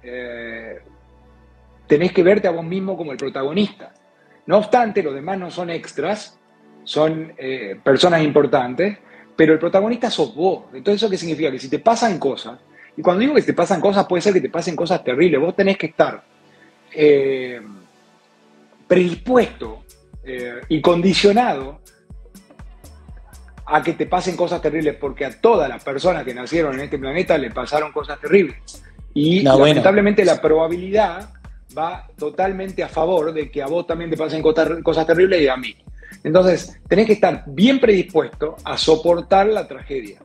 eh, 0.04 0.80
tenés 1.88 2.12
que 2.12 2.24
verte 2.24 2.50
a 2.50 2.52
vos 2.52 2.66
mismo 2.66 2.98
como 2.98 3.14
el 3.14 3.18
protagonista. 3.18 3.94
No 4.46 4.58
obstante, 4.58 5.02
los 5.02 5.14
demás 5.14 5.38
no 5.38 5.52
son 5.52 5.70
extras, 5.70 6.40
son 6.84 7.34
personas 7.84 8.24
importantes, 8.24 8.98
pero 9.38 9.54
el 9.54 9.60
protagonista 9.60 10.10
sos 10.10 10.36
vos. 10.36 10.66
Entonces, 10.74 11.02
¿eso 11.02 11.10
qué 11.10 11.18
significa? 11.18 11.52
Que 11.52 11.60
si 11.60 11.70
te 11.70 11.80
pasan 11.80 12.18
cosas, 12.18 12.60
y 12.98 13.02
cuando 13.02 13.22
digo 13.22 13.36
que 13.36 13.44
te 13.44 13.54
pasan 13.54 13.80
cosas, 13.80 14.08
puede 14.08 14.22
ser 14.22 14.34
que 14.34 14.42
te 14.42 14.50
pasen 14.50 14.76
cosas 14.76 15.04
terribles, 15.04 15.40
vos 15.40 15.56
tenés 15.56 15.78
que 15.78 15.86
estar 15.86 16.24
eh, 16.92 17.62
predispuesto 18.88 19.84
eh, 20.24 20.62
y 20.68 20.82
condicionado 20.82 21.80
a 23.68 23.84
que 23.84 23.94
te 23.94 24.08
pasen 24.08 24.36
cosas 24.36 24.62
terribles, 24.62 24.96
porque 24.96 25.26
a 25.26 25.40
todas 25.40 25.70
las 25.70 25.84
personas 25.84 26.24
que 26.24 26.34
nacieron 26.34 26.74
en 26.74 26.82
este 26.82 26.98
planeta 26.98 27.38
le 27.38 27.52
pasaron 27.52 27.92
cosas 27.92 28.20
terribles. 28.20 28.58
Y 29.14 29.42
lamentablemente 29.42 30.26
la 30.26 30.42
probabilidad 30.42 31.30
va 31.78 32.08
totalmente 32.18 32.84
a 32.84 32.88
favor 32.88 33.34
de 33.34 33.52
que 33.52 33.62
a 33.62 33.68
vos 33.68 33.86
también 33.86 34.10
te 34.10 34.18
pasen 34.18 34.42
cosas 34.42 35.06
terribles 35.06 35.42
y 35.42 35.48
a 35.48 35.58
mí. 35.58 35.76
Entonces, 36.24 36.80
tenés 36.88 37.06
que 37.06 37.14
estar 37.14 37.44
bien 37.48 37.80
predispuesto 37.80 38.56
a 38.64 38.78
soportar 38.78 39.48
la 39.48 39.68
tragedia. 39.68 40.20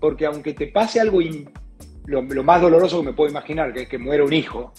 Porque 0.00 0.26
aunque 0.26 0.52
te 0.52 0.66
pase 0.68 1.00
algo, 1.00 1.20
lo, 2.06 2.22
más 2.22 2.60
doloroso 2.60 3.00
que 3.00 3.06
me 3.06 3.12
puedo 3.12 3.30
imaginar, 3.30 3.72
que 3.72 3.82
es 3.82 3.88
que 3.88 3.98
muera 3.98 4.24
un 4.24 4.32
hijo, 4.32 4.72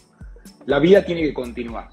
la 0.66 0.80
vida 0.80 1.04
tiene 1.04 1.22
que 1.22 1.34
continuar. 1.34 1.90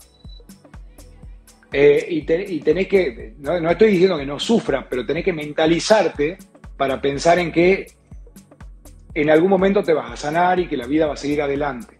Eh, 1.72 2.06
y, 2.08 2.60
tenés 2.60 2.86
que, 2.86 3.34
no, 3.38 3.58
no, 3.60 3.70
estoy 3.70 3.90
diciendo 3.90 4.16
que 4.16 4.26
no 4.26 4.38
sufras, 4.38 4.86
pero 4.88 5.04
tenés 5.04 5.24
que 5.24 5.32
mentalizarte 5.32 6.38
para 6.76 7.00
pensar 7.00 7.38
en 7.38 7.50
que 7.50 7.86
en 9.14 9.30
algún 9.30 9.50
momento 9.50 9.82
te 9.82 9.92
vas 9.92 10.10
a 10.12 10.16
sanar 10.16 10.60
y 10.60 10.68
que 10.68 10.76
la 10.76 10.86
vida 10.86 11.06
va 11.06 11.14
a 11.14 11.16
seguir 11.16 11.42
adelante. 11.42 11.98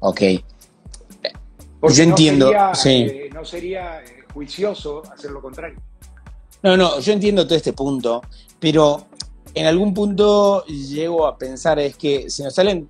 Ok. 0.00 0.22
Yo 1.82 2.02
entiendo. 2.02 2.52
sí. 2.74 3.06
Eh, 3.08 3.30
no 3.32 3.44
sería 3.44 4.02
eh, 4.02 4.17
juicioso 4.32 5.02
hacer 5.12 5.30
lo 5.30 5.40
contrario. 5.40 5.80
No, 6.62 6.76
no, 6.76 6.98
yo 7.00 7.12
entiendo 7.12 7.46
todo 7.46 7.56
este 7.56 7.72
punto, 7.72 8.22
pero 8.58 9.06
en 9.54 9.66
algún 9.66 9.94
punto 9.94 10.64
llego 10.66 11.26
a 11.26 11.38
pensar 11.38 11.78
es 11.78 11.96
que 11.96 12.30
si 12.30 12.42
nos 12.42 12.54
salen 12.54 12.88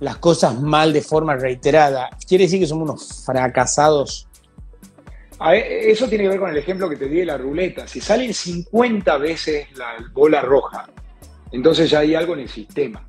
las 0.00 0.16
cosas 0.16 0.58
mal 0.60 0.92
de 0.92 1.02
forma 1.02 1.36
reiterada, 1.36 2.10
¿quiere 2.26 2.44
decir 2.44 2.60
que 2.60 2.66
somos 2.66 2.88
unos 2.88 3.24
fracasados? 3.24 4.26
eso 5.42 6.06
tiene 6.06 6.24
que 6.24 6.30
ver 6.30 6.40
con 6.40 6.50
el 6.50 6.58
ejemplo 6.58 6.88
que 6.88 6.96
te 6.96 7.06
di 7.06 7.20
de 7.20 7.26
la 7.26 7.38
ruleta. 7.38 7.88
Si 7.88 8.00
salen 8.00 8.34
50 8.34 9.16
veces 9.16 9.68
la 9.74 9.96
bola 10.12 10.42
roja, 10.42 10.86
entonces 11.50 11.88
ya 11.88 12.00
hay 12.00 12.14
algo 12.14 12.34
en 12.34 12.40
el 12.40 12.48
sistema. 12.48 13.08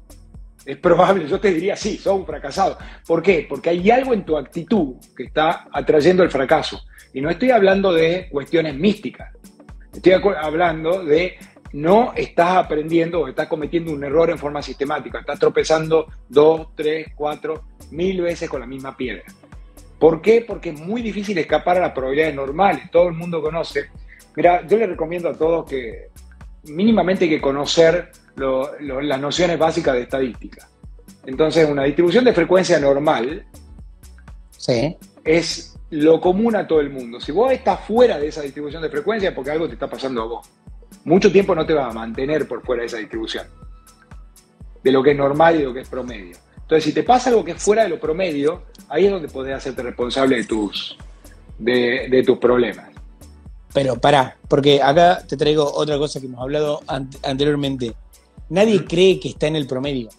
Es 0.65 0.77
probable, 0.77 1.27
yo 1.27 1.39
te 1.39 1.51
diría, 1.51 1.75
sí, 1.75 1.97
sos 1.97 2.19
un 2.19 2.25
fracasado. 2.25 2.77
¿Por 3.07 3.23
qué? 3.23 3.45
Porque 3.49 3.71
hay 3.71 3.89
algo 3.89 4.13
en 4.13 4.23
tu 4.23 4.37
actitud 4.37 4.95
que 5.15 5.23
está 5.23 5.67
atrayendo 5.71 6.23
el 6.23 6.29
fracaso. 6.29 6.81
Y 7.13 7.21
no 7.21 7.29
estoy 7.29 7.51
hablando 7.51 7.91
de 7.91 8.27
cuestiones 8.29 8.75
místicas. 8.75 9.33
Estoy 9.93 10.13
hablando 10.13 11.03
de 11.03 11.37
no 11.73 12.13
estás 12.15 12.57
aprendiendo 12.57 13.21
o 13.21 13.27
estás 13.27 13.47
cometiendo 13.47 13.91
un 13.91 14.03
error 14.03 14.29
en 14.29 14.37
forma 14.37 14.61
sistemática. 14.61 15.19
Estás 15.19 15.39
tropezando 15.39 16.07
dos, 16.29 16.67
tres, 16.75 17.07
cuatro, 17.15 17.63
mil 17.91 18.21
veces 18.21 18.49
con 18.49 18.61
la 18.61 18.67
misma 18.67 18.95
piedra. 18.95 19.23
¿Por 19.99 20.21
qué? 20.21 20.43
Porque 20.47 20.69
es 20.69 20.79
muy 20.79 21.01
difícil 21.01 21.37
escapar 21.37 21.77
a 21.77 21.81
las 21.81 21.91
probabilidades 21.91 22.35
normales. 22.35 22.89
Todo 22.91 23.07
el 23.07 23.13
mundo 23.13 23.41
conoce. 23.41 23.89
Mira, 24.35 24.65
yo 24.65 24.77
le 24.77 24.87
recomiendo 24.87 25.29
a 25.29 25.33
todos 25.33 25.69
que 25.69 26.09
mínimamente 26.63 27.25
hay 27.25 27.31
que 27.31 27.41
conocer 27.41 28.11
las 28.79 29.19
nociones 29.19 29.57
básicas 29.57 29.95
de 29.95 30.01
estadística. 30.01 30.67
Entonces, 31.25 31.69
una 31.69 31.83
distribución 31.83 32.25
de 32.25 32.33
frecuencia 32.33 32.79
normal 32.79 33.45
es 35.23 35.77
lo 35.91 36.21
común 36.21 36.55
a 36.55 36.65
todo 36.65 36.79
el 36.79 36.89
mundo. 36.89 37.19
Si 37.19 37.31
vos 37.31 37.51
estás 37.51 37.81
fuera 37.81 38.17
de 38.17 38.27
esa 38.27 38.41
distribución 38.41 38.81
de 38.81 38.89
frecuencia 38.89 39.29
es 39.29 39.35
porque 39.35 39.51
algo 39.51 39.67
te 39.67 39.73
está 39.73 39.89
pasando 39.89 40.21
a 40.21 40.25
vos. 40.25 40.49
Mucho 41.03 41.31
tiempo 41.31 41.53
no 41.53 41.65
te 41.65 41.73
va 41.73 41.87
a 41.87 41.93
mantener 41.93 42.47
por 42.47 42.63
fuera 42.63 42.81
de 42.81 42.87
esa 42.87 42.97
distribución, 42.97 43.45
de 44.83 44.91
lo 44.91 45.03
que 45.03 45.11
es 45.11 45.17
normal 45.17 45.55
y 45.55 45.59
de 45.59 45.63
lo 45.65 45.73
que 45.73 45.81
es 45.81 45.89
promedio. 45.89 46.37
Entonces, 46.55 46.85
si 46.85 46.93
te 46.93 47.03
pasa 47.03 47.29
algo 47.29 47.43
que 47.43 47.51
es 47.51 47.61
fuera 47.61 47.83
de 47.83 47.89
lo 47.89 47.99
promedio, 47.99 48.63
ahí 48.87 49.05
es 49.05 49.11
donde 49.11 49.27
podés 49.27 49.55
hacerte 49.55 49.83
responsable 49.83 50.37
de 50.37 50.43
tus, 50.45 50.97
de, 51.57 52.23
tus 52.25 52.37
problemas. 52.37 52.89
Pero 53.73 53.99
pará, 53.99 54.37
porque 54.47 54.81
acá 54.81 55.21
te 55.27 55.35
traigo 55.35 55.69
otra 55.73 55.97
cosa 55.97 56.19
que 56.19 56.27
hemos 56.27 56.41
hablado 56.41 56.81
anteriormente. 57.23 57.93
Nadie 58.51 58.83
cree 58.83 59.17
que 59.17 59.29
está 59.29 59.47
en 59.47 59.55
el 59.55 59.65
promedio. 59.65 60.09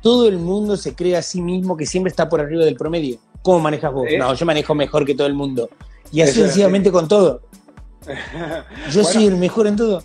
Todo 0.00 0.28
el 0.28 0.38
mundo 0.38 0.76
se 0.76 0.94
cree 0.94 1.16
a 1.16 1.22
sí 1.22 1.42
mismo 1.42 1.76
que 1.76 1.86
siempre 1.86 2.08
está 2.08 2.28
por 2.28 2.40
arriba 2.40 2.64
del 2.64 2.76
promedio. 2.76 3.18
¿Cómo 3.42 3.58
manejas 3.58 3.92
vos? 3.92 4.06
No, 4.16 4.32
yo 4.32 4.46
manejo 4.46 4.76
mejor 4.76 5.04
que 5.04 5.16
todo 5.16 5.26
el 5.26 5.34
mundo. 5.34 5.68
Y 6.12 6.20
así 6.20 6.40
sencillamente 6.40 6.92
con 6.92 7.08
todo. 7.08 7.42
Yo 8.92 9.02
soy 9.02 9.26
el 9.26 9.36
mejor 9.36 9.66
en 9.66 9.74
todo. 9.74 10.04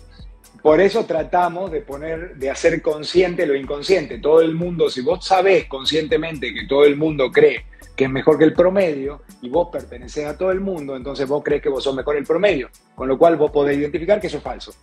Por 0.62 0.80
eso 0.80 1.04
tratamos 1.04 1.70
de 1.70 1.80
poner, 1.80 2.34
de 2.34 2.50
hacer 2.50 2.82
consciente 2.82 3.46
lo 3.46 3.54
inconsciente. 3.54 4.18
Todo 4.18 4.40
el 4.40 4.54
mundo, 4.56 4.90
si 4.90 5.02
vos 5.02 5.24
sabés 5.24 5.66
conscientemente 5.66 6.52
que 6.52 6.66
todo 6.66 6.84
el 6.84 6.96
mundo 6.96 7.30
cree 7.30 7.66
que 7.94 8.04
es 8.04 8.10
mejor 8.10 8.36
que 8.36 8.44
el 8.44 8.52
promedio 8.52 9.22
y 9.42 9.48
vos 9.48 9.68
perteneces 9.70 10.26
a 10.26 10.36
todo 10.36 10.50
el 10.50 10.60
mundo, 10.60 10.96
entonces 10.96 11.28
vos 11.28 11.42
crees 11.44 11.62
que 11.62 11.68
vos 11.68 11.84
sos 11.84 11.94
mejor 11.94 12.16
el 12.16 12.24
promedio, 12.24 12.68
con 12.96 13.06
lo 13.06 13.16
cual 13.16 13.36
vos 13.36 13.52
podés 13.52 13.78
identificar 13.78 14.20
que 14.20 14.26
eso 14.26 14.38
es 14.38 14.42
falso. 14.42 14.74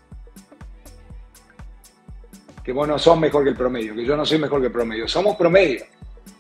Que 2.64 2.72
vos 2.72 2.88
no 2.88 3.00
sos 3.00 3.20
mejor 3.20 3.44
que 3.44 3.50
el 3.50 3.56
promedio, 3.56 3.96
que 3.96 4.06
yo 4.06 4.16
no 4.16 4.26
soy 4.26 4.40
mejor 4.40 4.60
que 4.60 4.68
el 4.68 4.74
promedio, 4.74 5.08
somos 5.08 5.36
promedio. 5.36 5.86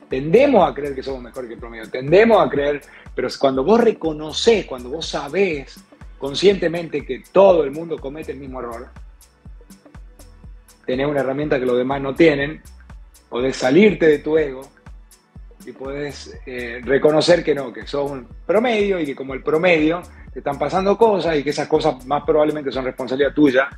Tendemos 0.09 0.69
a 0.69 0.73
creer 0.73 0.93
que 0.93 1.01
somos 1.01 1.21
mejor 1.21 1.47
que 1.47 1.53
el 1.53 1.59
promedio, 1.59 1.89
tendemos 1.89 2.45
a 2.45 2.49
creer, 2.49 2.81
pero 3.15 3.29
cuando 3.39 3.63
vos 3.63 3.79
reconoces, 3.79 4.65
cuando 4.65 4.89
vos 4.89 5.07
sabés 5.07 5.79
conscientemente 6.17 7.05
que 7.05 7.23
todo 7.31 7.63
el 7.63 7.71
mundo 7.71 7.97
comete 7.97 8.33
el 8.33 8.37
mismo 8.37 8.59
error, 8.59 8.89
tenés 10.85 11.07
una 11.07 11.21
herramienta 11.21 11.59
que 11.59 11.65
los 11.65 11.77
demás 11.77 12.01
no 12.01 12.13
tienen, 12.13 12.61
podés 13.29 13.55
salirte 13.55 14.07
de 14.07 14.19
tu 14.19 14.37
ego 14.37 14.61
y 15.65 15.71
puedes 15.71 16.37
eh, 16.45 16.81
reconocer 16.83 17.43
que 17.43 17.55
no, 17.55 17.71
que 17.71 17.87
sos 17.87 18.11
un 18.11 18.27
promedio 18.45 18.99
y 18.99 19.05
que 19.05 19.15
como 19.15 19.33
el 19.33 19.41
promedio 19.41 20.01
te 20.33 20.39
están 20.39 20.57
pasando 20.57 20.97
cosas 20.97 21.37
y 21.37 21.43
que 21.43 21.51
esas 21.51 21.67
cosas 21.67 22.05
más 22.05 22.23
probablemente 22.23 22.71
son 22.71 22.85
responsabilidad 22.85 23.33
tuya 23.33 23.69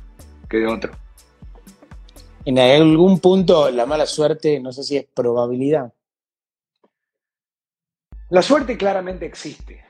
que 0.48 0.58
de 0.58 0.66
otro. 0.66 0.92
En 2.46 2.58
algún 2.58 3.20
punto 3.20 3.70
la 3.70 3.86
mala 3.86 4.06
suerte, 4.06 4.60
no 4.60 4.72
sé 4.72 4.82
si 4.82 4.96
es 4.96 5.06
probabilidad. 5.14 5.92
La 8.30 8.42
suerte 8.42 8.76
claramente 8.76 9.26
existe. 9.26 9.84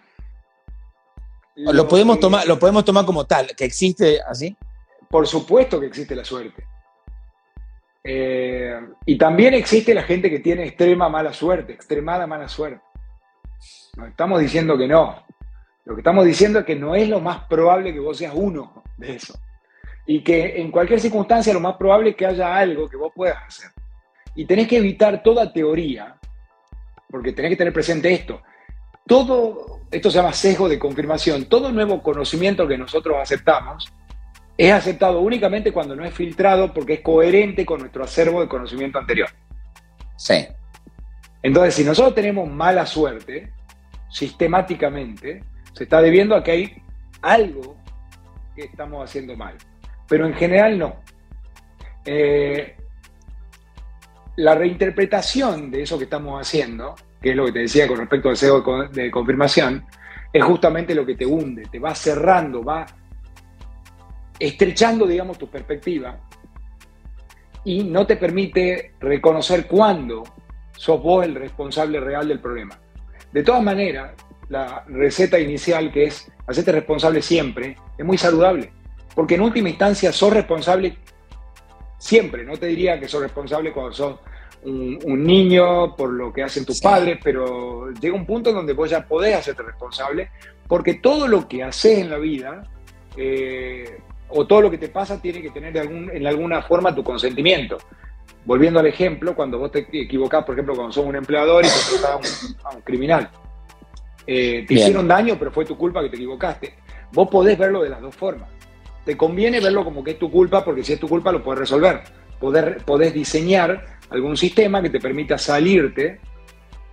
Lo, 1.56 1.86
podemos, 1.86 2.18
tomar, 2.18 2.46
lo 2.46 2.58
podemos 2.58 2.84
tomar 2.84 3.04
como 3.04 3.26
tal, 3.26 3.54
que 3.56 3.64
existe 3.64 4.20
así. 4.20 4.56
Por 5.08 5.26
supuesto 5.26 5.80
que 5.80 5.86
existe 5.86 6.14
la 6.16 6.24
suerte. 6.24 6.64
Eh, 8.02 8.78
y 9.06 9.16
también 9.16 9.54
existe 9.54 9.94
la 9.94 10.02
gente 10.02 10.28
que 10.28 10.40
tiene 10.40 10.64
extrema 10.64 11.08
mala 11.08 11.32
suerte, 11.32 11.72
extremada 11.72 12.26
mala 12.26 12.48
suerte. 12.48 12.82
No 13.96 14.06
estamos 14.06 14.40
diciendo 14.40 14.76
que 14.76 14.88
no. 14.88 15.24
Lo 15.84 15.94
que 15.94 16.00
estamos 16.00 16.24
diciendo 16.24 16.60
es 16.60 16.64
que 16.64 16.76
no 16.76 16.94
es 16.94 17.08
lo 17.08 17.20
más 17.20 17.44
probable 17.46 17.92
que 17.92 18.00
vos 18.00 18.18
seas 18.18 18.34
uno 18.34 18.82
de 18.96 19.14
eso. 19.14 19.34
Y 20.06 20.22
que 20.22 20.60
en 20.60 20.70
cualquier 20.70 21.00
circunstancia 21.00 21.52
lo 21.52 21.60
más 21.60 21.76
probable 21.76 22.10
es 22.10 22.16
que 22.16 22.26
haya 22.26 22.56
algo 22.56 22.88
que 22.88 22.96
vos 22.96 23.12
puedas 23.14 23.38
hacer. 23.46 23.70
Y 24.34 24.44
tenés 24.44 24.68
que 24.68 24.78
evitar 24.78 25.22
toda 25.22 25.52
teoría, 25.52 26.16
porque 27.08 27.32
tenés 27.32 27.50
que 27.52 27.56
tener 27.56 27.72
presente 27.72 28.12
esto. 28.12 28.42
Todo, 29.06 29.80
esto 29.90 30.10
se 30.10 30.18
llama 30.18 30.32
sesgo 30.32 30.68
de 30.68 30.78
confirmación, 30.78 31.46
todo 31.46 31.70
nuevo 31.70 32.02
conocimiento 32.02 32.66
que 32.66 32.78
nosotros 32.78 33.16
aceptamos 33.20 33.92
es 34.56 34.72
aceptado 34.72 35.20
únicamente 35.20 35.72
cuando 35.72 35.96
no 35.96 36.04
es 36.04 36.14
filtrado 36.14 36.72
porque 36.72 36.94
es 36.94 37.00
coherente 37.00 37.66
con 37.66 37.80
nuestro 37.80 38.04
acervo 38.04 38.40
de 38.40 38.48
conocimiento 38.48 38.98
anterior. 38.98 39.28
Sí. 40.16 40.46
Entonces, 41.42 41.74
si 41.74 41.84
nosotros 41.84 42.14
tenemos 42.14 42.48
mala 42.48 42.86
suerte, 42.86 43.52
sistemáticamente, 44.10 45.44
se 45.72 45.84
está 45.84 46.00
debiendo 46.00 46.34
a 46.34 46.42
que 46.42 46.50
hay 46.52 46.82
algo 47.20 47.76
que 48.54 48.62
estamos 48.62 49.04
haciendo 49.04 49.36
mal. 49.36 49.56
Pero 50.08 50.26
en 50.26 50.34
general 50.34 50.78
no. 50.78 50.96
Eh, 52.04 52.76
la 54.36 54.54
reinterpretación 54.54 55.70
de 55.70 55.82
eso 55.82 55.96
que 55.96 56.04
estamos 56.04 56.40
haciendo, 56.40 56.94
que 57.20 57.30
es 57.30 57.36
lo 57.36 57.46
que 57.46 57.52
te 57.52 57.58
decía 57.60 57.86
con 57.86 57.98
respecto 57.98 58.28
al 58.28 58.36
sesgo 58.36 58.88
de 58.88 59.10
confirmación, 59.10 59.86
es 60.32 60.42
justamente 60.42 60.94
lo 60.94 61.06
que 61.06 61.14
te 61.14 61.24
hunde, 61.24 61.62
te 61.70 61.78
va 61.78 61.94
cerrando, 61.94 62.62
va 62.62 62.84
estrechando, 64.38 65.06
digamos, 65.06 65.38
tu 65.38 65.48
perspectiva 65.48 66.18
y 67.64 67.84
no 67.84 68.06
te 68.06 68.16
permite 68.16 68.92
reconocer 69.00 69.66
cuándo 69.66 70.24
sos 70.76 71.02
vos 71.02 71.24
el 71.24 71.34
responsable 71.34 72.00
real 72.00 72.28
del 72.28 72.40
problema. 72.40 72.78
De 73.32 73.42
todas 73.42 73.62
maneras, 73.62 74.12
la 74.48 74.84
receta 74.88 75.38
inicial 75.38 75.90
que 75.90 76.04
es 76.04 76.30
hacerte 76.46 76.72
responsable 76.72 77.22
siempre 77.22 77.76
es 77.96 78.04
muy 78.04 78.18
saludable, 78.18 78.72
porque 79.14 79.34
en 79.34 79.42
última 79.42 79.68
instancia 79.68 80.12
sos 80.12 80.32
responsable 80.32 80.98
siempre, 81.98 82.44
no 82.44 82.56
te 82.56 82.66
diría 82.66 82.98
que 82.98 83.08
sos 83.08 83.22
responsable 83.22 83.72
cuando 83.72 83.92
sos 83.92 84.18
un, 84.64 85.24
niño 85.24 85.94
por 85.94 86.10
lo 86.10 86.32
que 86.32 86.42
hacen 86.42 86.64
tus 86.64 86.80
padres, 86.80 87.18
pero 87.22 87.90
llega 87.92 88.14
un 88.14 88.26
punto 88.26 88.52
donde 88.52 88.72
vos 88.72 88.90
ya 88.90 89.06
podés 89.06 89.36
hacerte 89.36 89.62
responsable, 89.62 90.30
porque 90.66 90.94
todo 90.94 91.28
lo 91.28 91.46
que 91.46 91.62
haces 91.62 91.98
en 91.98 92.10
la 92.10 92.18
vida 92.18 92.62
eh, 93.16 93.98
o 94.28 94.46
todo 94.46 94.62
lo 94.62 94.70
que 94.70 94.78
te 94.78 94.88
pasa 94.88 95.20
tiene 95.20 95.42
que 95.42 95.50
tener 95.50 95.72
de 95.72 95.80
algún, 95.80 96.10
en 96.10 96.26
alguna 96.26 96.62
forma 96.62 96.94
tu 96.94 97.04
consentimiento. 97.04 97.78
Volviendo 98.46 98.80
al 98.80 98.86
ejemplo, 98.86 99.34
cuando 99.34 99.58
vos 99.58 99.70
te 99.70 99.86
equivocás, 99.92 100.44
por 100.44 100.54
ejemplo, 100.54 100.74
cuando 100.74 100.92
sos 100.92 101.06
un 101.06 101.16
empleador 101.16 101.64
y 101.64 101.68
te 101.68 102.06
a 102.06 102.16
un, 102.16 102.24
a 102.64 102.76
un 102.76 102.82
criminal. 102.82 103.30
Eh, 104.26 104.64
te 104.66 104.74
hicieron 104.74 105.06
daño, 105.06 105.36
pero 105.38 105.50
fue 105.50 105.64
tu 105.64 105.76
culpa 105.76 106.02
que 106.02 106.08
te 106.08 106.16
equivocaste. 106.16 106.74
Vos 107.12 107.28
podés 107.30 107.58
verlo 107.58 107.82
de 107.82 107.90
las 107.90 108.00
dos 108.00 108.14
formas. 108.14 108.48
Te 109.04 109.16
conviene 109.16 109.60
verlo 109.60 109.84
como 109.84 110.02
que 110.02 110.12
es 110.12 110.18
tu 110.18 110.30
culpa, 110.30 110.64
porque 110.64 110.82
si 110.82 110.94
es 110.94 111.00
tu 111.00 111.08
culpa 111.08 111.32
lo 111.32 111.42
puedes 111.42 111.60
resolver. 111.60 112.02
Poder, 112.40 112.78
podés 112.84 113.12
diseñar 113.14 113.98
algún 114.10 114.36
sistema 114.36 114.82
que 114.82 114.90
te 114.90 115.00
permita 115.00 115.38
salirte 115.38 116.20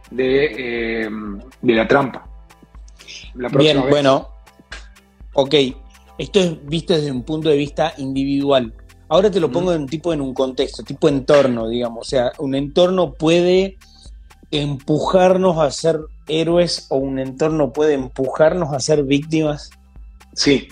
de, 0.09 1.03
eh, 1.05 1.09
de 1.61 1.73
la 1.73 1.87
trampa. 1.87 2.27
Bien, 3.57 3.83
bueno, 3.89 4.29
ok, 5.33 5.55
esto 6.17 6.39
es 6.39 6.65
visto 6.65 6.93
desde 6.93 7.11
un 7.11 7.23
punto 7.23 7.49
de 7.49 7.57
vista 7.57 7.93
individual. 7.97 8.73
Ahora 9.07 9.29
te 9.29 9.39
lo 9.39 9.51
pongo 9.51 9.73
en 9.73 9.87
tipo 9.87 10.13
en 10.13 10.21
un 10.21 10.33
contexto, 10.33 10.83
tipo 10.83 11.09
entorno, 11.09 11.67
digamos. 11.67 12.07
O 12.07 12.09
sea, 12.09 12.31
un 12.39 12.55
entorno 12.55 13.13
puede 13.13 13.77
empujarnos 14.51 15.57
a 15.57 15.71
ser 15.71 15.99
héroes 16.27 16.87
o 16.89 16.97
un 16.97 17.19
entorno 17.19 17.73
puede 17.73 17.93
empujarnos 17.93 18.73
a 18.73 18.79
ser 18.79 19.03
víctimas. 19.03 19.69
Sí. 20.33 20.69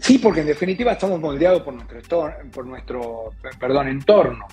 Sí, 0.00 0.18
porque 0.18 0.40
en 0.40 0.46
definitiva 0.46 0.92
estamos 0.92 1.20
moldeados 1.20 1.62
por 1.62 1.74
nuestro, 1.74 2.32
por 2.52 2.66
nuestro 2.66 3.32
perdón, 3.58 3.88
entorno. 3.88 4.46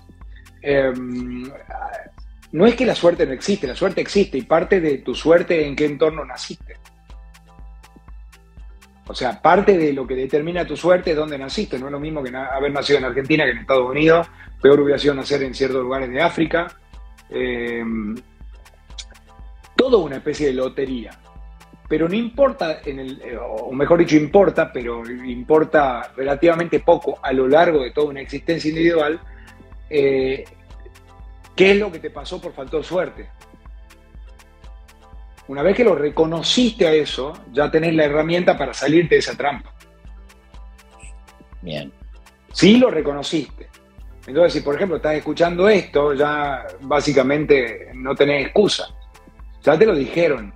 Em, 0.61 1.49
no 2.51 2.65
es 2.65 2.75
que 2.75 2.85
la 2.85 2.93
suerte 2.93 3.25
no 3.25 3.31
existe, 3.31 3.65
la 3.65 3.75
suerte 3.75 4.01
existe 4.01 4.37
y 4.37 4.41
parte 4.41 4.81
de 4.81 4.97
tu 4.99 5.15
suerte 5.15 5.65
en 5.65 5.75
qué 5.75 5.85
entorno 5.85 6.25
naciste. 6.25 6.75
O 9.07 9.15
sea, 9.15 9.41
parte 9.41 9.77
de 9.77 9.93
lo 9.93 10.05
que 10.05 10.15
determina 10.15 10.65
tu 10.65 10.75
suerte 10.75 11.11
es 11.11 11.17
dónde 11.17 11.37
naciste. 11.37 11.79
No 11.79 11.85
es 11.85 11.93
lo 11.93 11.99
mismo 11.99 12.21
que 12.21 12.35
haber 12.35 12.73
nacido 12.73 12.99
en 12.99 13.05
Argentina 13.05 13.45
que 13.45 13.51
en 13.51 13.59
Estados 13.59 13.89
Unidos. 13.89 14.27
Peor 14.61 14.81
hubiera 14.81 14.99
sido 14.99 15.13
nacer 15.13 15.43
en 15.43 15.53
ciertos 15.53 15.81
lugares 15.81 16.09
de 16.09 16.21
África. 16.21 16.67
Eh, 17.29 17.85
todo 19.77 19.99
una 19.99 20.17
especie 20.17 20.47
de 20.47 20.53
lotería. 20.53 21.11
Pero 21.87 22.09
no 22.09 22.15
importa, 22.15 22.81
en 22.83 22.99
el, 22.99 23.21
eh, 23.21 23.37
o 23.37 23.71
mejor 23.71 23.99
dicho, 23.99 24.17
importa, 24.17 24.71
pero 24.71 25.07
importa 25.09 26.11
relativamente 26.15 26.81
poco 26.81 27.17
a 27.21 27.31
lo 27.31 27.47
largo 27.47 27.83
de 27.83 27.91
toda 27.91 28.09
una 28.09 28.21
existencia 28.21 28.69
individual, 28.69 29.19
eh, 29.89 30.43
qué 31.55 31.71
es 31.71 31.77
lo 31.77 31.91
que 31.91 31.99
te 31.99 32.09
pasó 32.09 32.41
por 32.41 32.53
falta 32.53 32.77
de 32.77 32.83
suerte. 32.83 33.29
Una 35.47 35.63
vez 35.63 35.77
que 35.77 35.85
lo 35.85 35.95
reconociste 35.95 36.85
a 36.87 36.93
eso, 36.93 37.33
ya 37.53 37.71
tenés 37.71 37.95
la 37.95 38.03
herramienta 38.03 38.57
para 38.57 38.73
salirte 38.73 39.15
de 39.15 39.19
esa 39.19 39.37
trampa. 39.37 39.73
Bien. 41.61 41.91
Sí 42.51 42.77
lo 42.77 42.91
reconociste. 42.91 43.69
Entonces, 44.27 44.53
si 44.53 44.59
por 44.59 44.75
ejemplo 44.75 44.97
estás 44.97 45.15
escuchando 45.15 45.69
esto, 45.69 46.13
ya 46.13 46.67
básicamente 46.81 47.91
no 47.93 48.13
tenés 48.13 48.47
excusa. 48.47 48.87
Ya 49.63 49.79
te 49.79 49.85
lo 49.85 49.95
dijeron. 49.95 50.53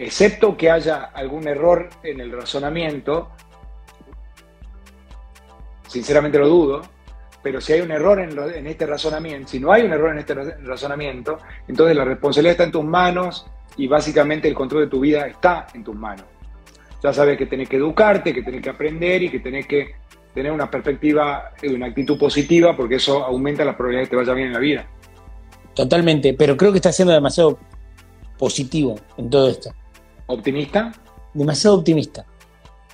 Excepto 0.00 0.56
que 0.56 0.70
haya 0.70 1.10
algún 1.12 1.46
error 1.46 1.90
en 2.02 2.20
el 2.20 2.32
razonamiento, 2.32 3.28
sinceramente 5.86 6.38
lo 6.38 6.48
dudo, 6.48 6.82
Pero 7.42 7.60
si 7.60 7.72
hay 7.72 7.80
un 7.80 7.90
error 7.90 8.18
en, 8.20 8.66
este 8.66 8.86
razonamiento, 8.86 9.48
si 9.48 9.60
no 9.60 9.72
hay 9.72 9.82
un 9.82 9.92
error 9.92 10.12
en 10.12 10.18
este 10.18 10.34
razonamiento, 10.34 11.38
entonces 11.68 11.96
la 11.96 12.04
responsabilidad 12.04 12.52
está 12.52 12.64
en 12.64 12.72
tus 12.72 12.84
manos 12.84 13.46
y 13.78 13.88
básicamente 13.88 14.46
el 14.46 14.54
control 14.54 14.84
de 14.84 14.88
tu 14.88 15.00
vida 15.00 15.26
está 15.26 15.66
en 15.72 15.82
tus 15.84 15.94
manos. 15.94 16.24
Ya 17.02 17.12
sabes 17.14 17.38
que 17.38 17.46
tenés 17.46 17.68
que 17.68 17.76
educarte, 17.76 18.34
que 18.34 18.42
tenés 18.42 18.62
que 18.62 18.70
aprender 18.70 19.22
y 19.22 19.30
que 19.30 19.40
tenés 19.40 19.66
que 19.66 19.94
tener 20.34 20.52
una 20.52 20.70
perspectiva, 20.70 21.52
y 21.62 21.68
una 21.68 21.86
actitud 21.86 22.18
positiva, 22.18 22.76
porque 22.76 22.96
eso 22.96 23.24
aumenta 23.24 23.64
las 23.64 23.74
probabilidades 23.74 24.08
de 24.08 24.10
que 24.10 24.16
te 24.16 24.22
vaya 24.22 24.34
bien 24.34 24.48
en 24.48 24.54
la 24.54 24.60
vida. 24.60 24.86
Totalmente, 25.74 26.34
pero 26.34 26.56
creo 26.56 26.72
que 26.72 26.78
está 26.78 26.92
siendo 26.92 27.12
demasiado 27.12 27.58
positivo 28.38 28.96
en 29.16 29.30
todo 29.30 29.48
esto. 29.48 29.70
¿Optimista? 30.30 30.92
Demasiado 31.34 31.76
optimista. 31.76 32.24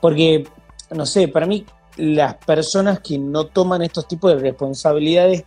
Porque, 0.01 0.47
no 0.91 1.05
sé, 1.05 1.29
para 1.29 1.47
mí 1.47 1.67
las 1.97 2.35
personas 2.35 3.01
que 3.01 3.19
no 3.19 3.47
toman 3.47 3.83
estos 3.83 4.09
tipos 4.09 4.33
de 4.33 4.41
responsabilidades 4.41 5.45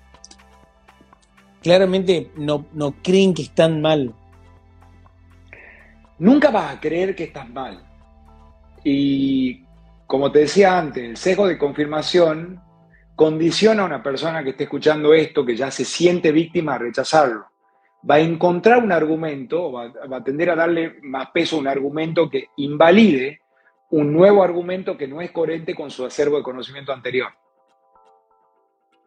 claramente 1.62 2.32
no, 2.36 2.66
no 2.74 2.96
creen 3.04 3.34
que 3.34 3.44
están 3.44 3.82
mal. 3.82 4.14
Nunca 6.20 6.52
vas 6.52 6.76
a 6.76 6.80
creer 6.80 7.16
que 7.16 7.26
estás 7.26 7.50
mal. 7.50 7.84
Y 8.84 9.64
como 10.06 10.32
te 10.32 10.40
decía 10.40 10.78
antes, 10.78 11.04
el 11.04 11.18
sesgo 11.18 11.48
de 11.48 11.58
confirmación 11.58 12.62
condiciona 13.16 13.84
a 13.84 13.86
una 13.86 14.04
persona 14.04 14.44
que 14.44 14.52
esté 14.52 14.64
escuchando 14.66 15.14
esto, 15.14 15.46
que 15.46 15.56
ya 15.56 15.72
se 15.72 15.86
siente 15.86 16.32
víctima, 16.32 16.76
a 16.76 16.78
rechazarlo. 16.78 17.46
Va 18.08 18.16
a 18.16 18.20
encontrar 18.20 18.84
un 18.84 18.92
argumento, 18.92 19.72
va, 19.72 19.92
va 20.12 20.18
a 20.18 20.24
tender 20.24 20.50
a 20.50 20.56
darle 20.56 21.00
más 21.02 21.32
peso 21.32 21.56
a 21.56 21.60
un 21.60 21.68
argumento 21.68 22.30
que 22.30 22.50
invalide 22.58 23.42
un 23.92 24.14
nuevo 24.14 24.44
argumento 24.44 24.98
que 24.98 25.08
no 25.08 25.22
es 25.22 25.32
coherente 25.32 25.76
con 25.76 25.90
su 25.90 26.06
acervo 26.06 26.38
de 26.38 26.44
conocimiento 26.44 26.94
anterior. 26.94 27.32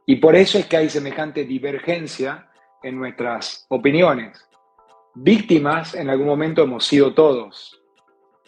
Y 0.07 0.17
por 0.17 0.35
eso 0.35 0.59
es 0.59 0.67
que 0.67 0.77
hay 0.77 0.89
semejante 0.89 1.45
divergencia 1.45 2.49
en 2.83 2.99
nuestras 2.99 3.67
opiniones. 3.69 4.49
Víctimas 5.15 5.95
en 5.95 6.11
algún 6.11 6.27
momento 6.27 6.63
hemos 6.63 6.85
sido 6.85 7.15
todos. 7.15 7.81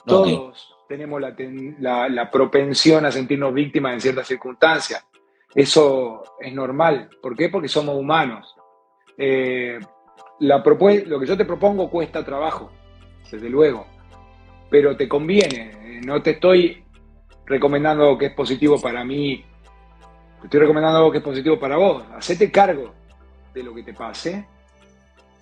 Todos 0.04 0.74
tenemos 0.88 1.20
la, 1.20 2.30
propensión 2.30 3.06
a 3.06 3.12
sentirnos 3.12 3.54
víctimas 3.54 3.94
en 3.94 4.00
ciertas 4.00 4.26
circunstancias. 4.26 5.06
Eso 5.54 6.24
es 6.40 6.52
normal. 6.52 7.08
¿Por 7.22 7.36
qué? 7.36 7.48
Porque 7.48 7.68
somos 7.68 7.96
humanos. 7.96 8.54
Eh, 9.16 9.78
lo 10.40 11.20
que 11.20 11.26
yo 11.26 11.36
te 11.36 11.44
propongo 11.44 11.90
cuesta 11.90 12.24
trabajo, 12.24 12.70
desde 13.30 13.48
luego, 13.48 13.86
pero 14.70 14.96
te 14.96 15.08
conviene 15.08 15.84
no 16.04 16.22
te 16.22 16.32
estoy 16.32 16.84
recomendando 17.46 18.16
que 18.18 18.26
es 18.26 18.32
positivo 18.32 18.80
para 18.80 19.04
mí, 19.04 19.44
te 20.40 20.46
estoy 20.46 20.60
recomendando 20.60 20.98
algo 20.98 21.10
que 21.10 21.18
es 21.18 21.24
positivo 21.24 21.58
para 21.58 21.76
vos. 21.76 22.04
Hacete 22.14 22.50
cargo 22.50 22.92
de 23.52 23.62
lo 23.62 23.74
que 23.74 23.82
te 23.82 23.94
pase 23.94 24.46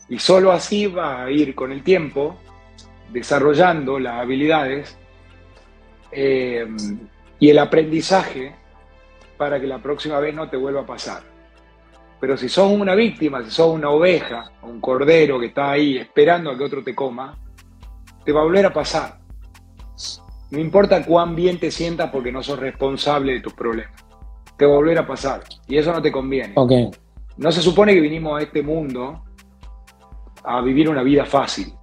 y 0.09 0.19
solo 0.19 0.53
así 0.53 0.87
va 0.87 1.25
a 1.25 1.31
ir 1.31 1.55
con 1.55 1.73
el 1.73 1.83
tiempo 1.83 2.37
desarrollando 3.11 3.99
las 3.99 4.21
habilidades 4.21 4.97
eh, 6.11 6.67
y 7.39 7.51
el 7.51 7.59
aprendizaje 7.59 8.55
para 9.37 9.61
que 9.61 9.67
la 9.67 9.79
próxima 9.79 10.19
vez 10.21 10.35
no 10.35 10.49
te 10.49 10.57
vuelva 10.57 10.83
a 10.83 10.87
pasar. 10.87 11.32
Pero 12.23 12.37
si 12.37 12.49
sos 12.49 12.71
una 12.71 12.95
víctima, 12.95 13.43
si 13.43 13.51
sos 13.51 13.75
una 13.75 13.91
oveja, 13.91 14.53
un 14.63 14.81
cordero 14.81 15.41
que 15.41 15.47
está 15.47 15.73
ahí 15.73 15.99
esperando 15.99 16.53
a 16.53 16.57
que 16.57 16.63
otro 16.63 16.85
te 16.85 16.95
coma, 16.95 17.37
te 18.25 18.31
va 18.31 18.43
a 18.43 18.45
volver 18.45 18.65
a 18.65 18.73
pasar. 18.73 19.19
No 20.53 20.61
importa 20.61 21.05
cuán 21.05 21.35
bien 21.35 21.59
te 21.59 21.73
sientas 21.73 22.13
porque 22.13 22.31
no 22.31 22.41
sos 22.41 22.61
responsable 22.61 23.33
de 23.33 23.41
tus 23.41 23.55
problemas. 23.55 24.05
Te 24.57 24.65
va 24.65 24.75
a 24.75 24.77
volver 24.77 24.99
a 24.99 25.05
pasar. 25.05 25.43
Y 25.67 25.77
eso 25.77 25.93
no 25.93 26.01
te 26.01 26.13
conviene. 26.13 26.53
Okay. 26.55 26.93
No 27.39 27.51
se 27.51 27.61
supone 27.61 27.93
que 27.93 28.01
vinimos 28.01 28.39
a 28.39 28.45
este 28.45 28.63
mundo 28.63 29.25
a 30.45 30.61
vivir 30.61 30.89
una 30.89 31.03
vida 31.03 31.25
fácil. 31.25 31.75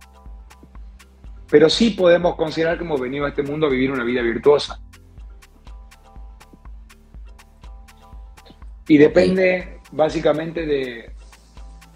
Pero 1.51 1.69
sí 1.69 1.89
podemos 1.89 2.35
considerar 2.37 2.77
que 2.77 2.85
hemos 2.85 3.01
venido 3.01 3.25
a 3.25 3.29
este 3.29 3.43
mundo 3.43 3.67
a 3.67 3.69
vivir 3.69 3.91
una 3.91 4.05
vida 4.05 4.21
virtuosa. 4.21 4.79
Y 8.87 8.97
depende 8.97 9.78
básicamente 9.91 10.65
de 10.65 11.11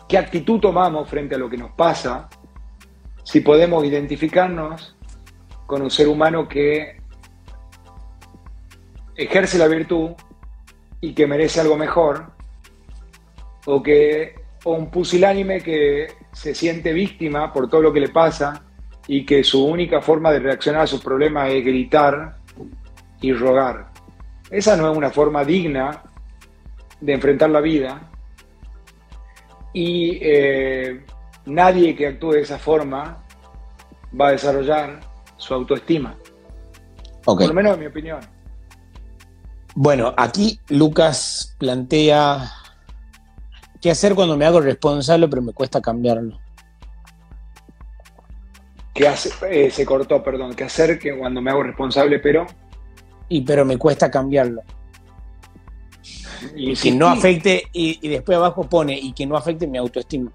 qué 0.08 0.18
actitud 0.18 0.60
tomamos 0.60 1.10
frente 1.10 1.36
a 1.36 1.38
lo 1.38 1.50
que 1.50 1.58
nos 1.58 1.72
pasa, 1.72 2.30
si 3.24 3.40
podemos 3.40 3.86
identificarnos 3.86 4.96
con 5.66 5.82
un 5.82 5.90
ser 5.90 6.08
humano 6.08 6.48
que 6.48 7.02
ejerce 9.16 9.58
la 9.58 9.68
virtud 9.68 10.12
y 11.02 11.14
que 11.14 11.28
merece 11.28 11.62
algo 11.62 11.78
mejor, 11.78 12.32
o 13.66 13.82
que 13.82 14.36
o 14.66 14.74
un 14.74 14.90
pusilánime 14.90 15.62
que 15.62 16.08
se 16.32 16.56
siente 16.56 16.94
víctima 16.94 17.52
por 17.52 17.70
todo 17.70 17.82
lo 17.82 17.94
que 17.94 18.00
le 18.00 18.10
pasa 18.10 18.64
y 19.08 19.26
que 19.26 19.44
su 19.44 19.66
única 19.66 20.02
forma 20.02 20.32
de 20.32 20.40
reaccionar 20.40 20.82
a 20.82 20.88
sus 20.88 21.04
problemas 21.04 21.50
es 21.50 21.66
gritar 21.66 22.38
y 23.20 23.34
rogar. 23.34 23.92
Esa 24.50 24.78
no 24.78 24.90
es 24.90 24.98
una 24.98 25.10
forma 25.10 25.44
digna 25.44 26.04
de 27.04 27.14
enfrentar 27.14 27.50
la 27.50 27.60
vida 27.60 28.10
y 29.74 30.20
eh, 30.22 31.06
nadie 31.46 31.96
que 31.96 32.08
actúe 32.08 32.32
de 32.32 32.42
esa 32.42 32.58
forma 32.58 33.24
va 34.20 34.30
a 34.30 34.32
desarrollar 34.32 35.02
su 35.36 35.54
autoestima. 35.54 36.16
Por 37.26 37.46
lo 37.46 37.54
menos 37.54 37.74
en 37.74 37.80
mi 37.82 37.86
opinión. 37.88 38.20
Bueno, 39.76 40.14
aquí 40.16 40.60
Lucas 40.70 41.56
plantea 41.58 42.52
qué 43.82 43.92
hacer 43.92 44.16
cuando 44.16 44.38
me 44.38 44.46
hago 44.46 44.62
responsable, 44.62 45.28
pero 45.28 45.42
me 45.42 45.52
cuesta 45.52 45.82
cambiarlo. 45.82 46.40
¿Qué 48.94 49.08
hace? 49.08 49.32
Eh, 49.50 49.72
se 49.72 49.86
cortó, 49.86 50.24
perdón. 50.24 50.54
¿Qué 50.54 50.64
hacer 50.64 51.00
que 51.00 51.18
cuando 51.18 51.42
me 51.42 51.52
hago 51.52 51.64
responsable, 51.64 52.20
pero? 52.20 52.46
Y 53.28 53.42
pero 53.42 53.66
me 53.66 53.78
cuesta 53.78 54.12
cambiarlo. 54.12 54.62
Y 56.56 56.76
que 56.76 56.92
no 56.92 57.08
afecte, 57.08 57.64
y, 57.74 58.00
y, 58.02 58.10
después 58.10 58.38
abajo 58.38 58.68
pone, 58.70 58.98
y 58.98 59.14
que 59.14 59.26
no 59.26 59.38
afecte 59.38 59.68
mi 59.68 59.78
autoestima. 59.78 60.32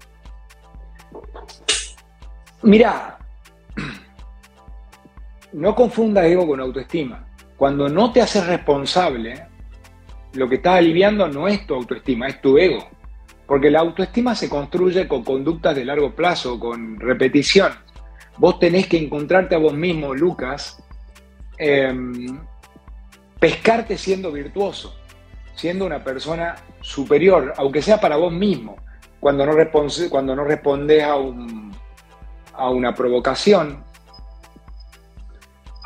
Mira, 2.63 3.17
no 5.53 5.75
confunda 5.75 6.25
ego 6.25 6.47
con 6.47 6.59
autoestima. 6.59 7.25
Cuando 7.57 7.89
no 7.89 8.11
te 8.11 8.21
haces 8.21 8.45
responsable, 8.45 9.47
lo 10.33 10.47
que 10.47 10.55
estás 10.55 10.75
aliviando 10.75 11.27
no 11.27 11.47
es 11.47 11.65
tu 11.65 11.75
autoestima, 11.75 12.27
es 12.27 12.41
tu 12.41 12.57
ego. 12.57 12.87
Porque 13.45 13.71
la 13.71 13.79
autoestima 13.79 14.35
se 14.35 14.49
construye 14.49 15.07
con 15.07 15.23
conductas 15.23 15.75
de 15.75 15.85
largo 15.85 16.15
plazo, 16.15 16.59
con 16.59 16.99
repetición. 16.99 17.73
Vos 18.37 18.59
tenés 18.59 18.87
que 18.87 18.97
encontrarte 18.97 19.55
a 19.55 19.57
vos 19.57 19.73
mismo, 19.73 20.13
Lucas, 20.13 20.81
em, 21.57 22.39
pescarte 23.39 23.97
siendo 23.97 24.31
virtuoso, 24.31 24.95
siendo 25.59 25.85
una 25.85 26.03
persona 26.03 26.55
superior, 26.81 27.53
aunque 27.57 27.81
sea 27.81 27.99
para 27.99 28.15
vos 28.15 28.31
mismo. 28.31 28.77
Cuando 29.19 29.45
no, 29.45 29.53
cuando 30.09 30.35
no 30.35 30.43
respondes 30.45 31.03
a, 31.03 31.15
a 32.53 32.69
una 32.69 32.95
provocación, 32.95 33.83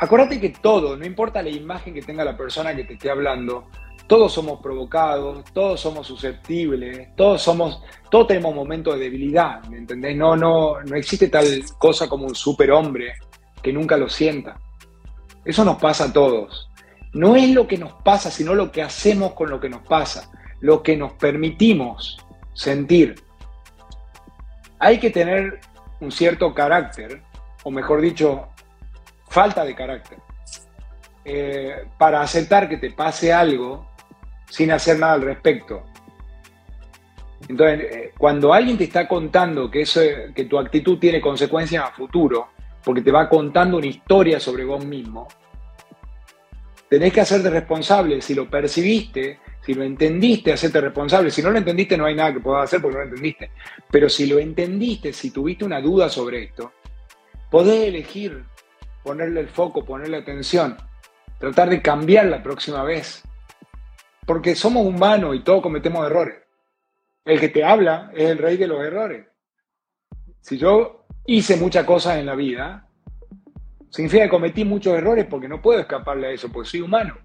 Acuérdate 0.03 0.38
que 0.38 0.49
todo, 0.49 0.97
no 0.97 1.05
importa 1.05 1.41
la 1.41 1.49
imagen 1.49 1.93
que 1.93 2.01
tenga 2.01 2.25
la 2.25 2.36
persona 2.36 2.75
que 2.75 2.83
te 2.83 2.95
esté 2.95 3.09
hablando, 3.09 3.69
todos 4.05 4.33
somos 4.33 4.59
provocados, 4.59 5.45
todos 5.53 5.79
somos 5.79 6.07
susceptibles, 6.07 7.15
todos 7.15 7.41
somos, 7.41 7.81
todos 8.12 8.27
tenemos 8.27 8.53
momentos 8.53 8.95
de 8.95 9.05
debilidad, 9.05 9.63
¿me 9.69 9.77
entendés? 9.77 10.17
No, 10.17 10.36
no, 10.36 10.81
no 10.81 10.95
existe 10.97 11.29
tal 11.29 11.45
cosa 11.77 12.09
como 12.09 12.25
un 12.25 12.36
superhombre 12.36 13.13
que 13.62 13.71
nunca 13.71 13.95
lo 13.95 14.09
sienta. 14.09 14.59
Eso 15.45 15.63
nos 15.63 15.77
pasa 15.77 16.03
a 16.03 16.12
todos. 16.12 16.69
No 17.13 17.36
es 17.36 17.49
lo 17.52 17.67
que 17.67 17.78
nos 17.78 17.93
pasa, 17.93 18.32
sino 18.32 18.56
lo 18.56 18.71
que 18.71 18.82
hacemos 18.82 19.34
con 19.34 19.49
lo 19.49 19.60
que 19.60 19.69
nos 19.69 19.82
pasa, 19.82 20.32
lo 20.62 20.82
que 20.82 20.97
nos 20.97 21.13
permitimos 21.13 22.17
sentir. 22.54 23.15
Hay 24.80 24.99
que 24.99 25.12
tener 25.12 25.62
un 25.99 26.12
cierto 26.12 26.54
carácter, 26.54 27.21
o 27.63 27.71
mejor 27.71 28.02
dicho, 28.02 28.49
falta 29.30 29.63
de 29.63 29.76
carácter, 29.76 30.17
eh, 31.23 31.86
para 31.97 32.21
aceptar 32.21 32.67
que 32.67 32.78
te 32.78 32.91
pase 32.91 33.32
algo 33.32 33.88
sin 34.49 34.71
hacer 34.71 34.99
nada 34.99 35.13
al 35.13 35.21
respecto. 35.21 35.84
Entonces, 37.47 37.80
eh, 37.91 38.13
cuando 38.17 38.54
alguien 38.54 38.78
te 38.78 38.86
está 38.86 39.08
contando 39.08 39.69
que, 39.69 39.82
eso, 39.82 40.02
que 40.34 40.45
tu 40.45 40.58
actitud 40.58 40.97
tiene 40.97 41.21
consecuencias 41.21 41.84
a 41.84 41.91
futuro, 41.91 42.49
porque 42.84 43.02
te 43.02 43.12
va 43.12 43.30
contando 43.30 43.78
una 43.78 43.88
historia 43.88 44.39
sobre 44.39 44.65
vos 44.65 44.84
mismo, 44.86 45.28
tenés 46.93 47.12
que 47.12 47.21
hacerte 47.21 47.49
responsable. 47.49 48.21
Si 48.21 48.36
lo 48.36 48.47
percibiste, 48.47 49.39
si 49.65 49.73
lo 49.73 49.84
entendiste, 49.84 50.53
hacerte 50.53 50.79
responsable. 50.79 51.32
Si 51.32 51.41
no 51.41 51.49
lo 51.49 51.58
entendiste, 51.58 51.97
no 51.97 52.06
hay 52.06 52.13
nada 52.13 52.34
que 52.34 52.39
puedas 52.39 52.65
hacer 52.65 52.84
porque 52.84 52.97
no 52.97 53.03
lo 53.03 53.10
entendiste. 53.10 53.49
Pero 53.89 54.08
si 54.10 54.27
lo 54.27 54.38
entendiste, 54.38 55.12
si 55.12 55.32
tuviste 55.32 55.65
una 55.65 55.82
duda 55.82 56.08
sobre 56.08 56.43
esto, 56.43 56.71
podés 57.49 57.88
elegir 57.88 58.43
ponerle 59.03 59.39
el 59.39 59.47
foco, 59.47 59.84
ponerle 59.84 60.17
atención, 60.17 60.77
tratar 61.39 61.71
de 61.71 61.82
cambiar 61.82 62.27
la 62.27 62.43
próxima 62.43 62.84
vez. 62.84 63.23
porque 64.27 64.53
somos 64.53 64.86
humanos 64.86 65.36
y 65.36 65.39
todos 65.39 65.63
cometemos 65.63 66.06
errores. 66.06 66.36
El 67.25 67.39
que 67.39 67.49
te 67.49 67.63
habla 67.63 68.12
es 68.13 68.29
el 68.29 68.38
rey 68.38 68.56
de 68.56 68.67
los 68.67 68.79
errores. 68.86 69.25
Si 70.41 70.60
yo 70.60 71.08
hice 71.25 71.58
muchas 71.58 71.86
cosas 71.86 72.17
en 72.17 72.27
la 72.27 72.36
vida, 72.36 72.88
significa 73.93 74.23
que 74.23 74.29
cometí 74.29 74.65
muchos 74.65 74.97
errores 74.97 75.27
porque 75.29 75.47
no 75.47 75.62
puedo 75.62 75.79
escaparle 75.79 76.27
a 76.27 76.32
eso, 76.32 76.51
porque 76.51 76.69
soy 76.69 76.82
humano. 76.82 77.15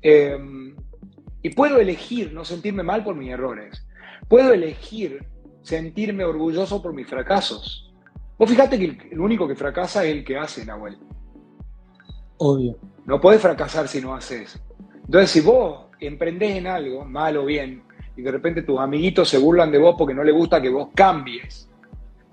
Em, 0.00 0.76
y 1.42 1.50
puedo 1.50 1.80
elegir 1.80 2.32
no 2.32 2.44
sentirme 2.44 2.84
mal 2.84 3.02
por 3.02 3.16
mis 3.16 3.30
errores. 3.30 3.84
Puedo 4.28 4.52
elegir 4.52 5.26
sentirme 5.62 6.24
orgulloso 6.24 6.80
por 6.80 6.94
mis 6.94 7.08
fracasos. 7.08 7.92
Vos 8.38 8.48
fíjate 8.48 8.78
que 8.78 9.08
el, 9.10 9.20
único 9.20 9.48
que 9.48 9.56
fracasa 9.56 10.04
es 10.04 10.12
el 10.12 10.24
que 10.24 10.38
hace, 10.38 10.64
Nahuel. 10.64 10.96
Obvio. 12.38 12.78
No 13.04 13.20
podés 13.20 13.42
fracasar 13.42 13.88
si 13.88 14.00
no 14.00 14.14
haces. 14.14 14.62
Entonces, 15.04 15.30
si 15.30 15.40
vos 15.40 15.86
emprendés 15.98 16.56
en 16.56 16.68
algo, 16.68 17.04
mal 17.04 17.36
o 17.36 17.44
bien, 17.44 17.82
y 18.16 18.22
de 18.22 18.30
repente 18.30 18.62
tus 18.62 18.78
amiguitos 18.78 19.28
se 19.28 19.38
burlan 19.38 19.72
de 19.72 19.78
vos 19.78 19.96
porque 19.98 20.14
no 20.14 20.22
les 20.22 20.34
gusta 20.34 20.62
que 20.62 20.70
vos 20.70 20.90
cambies, 20.94 21.68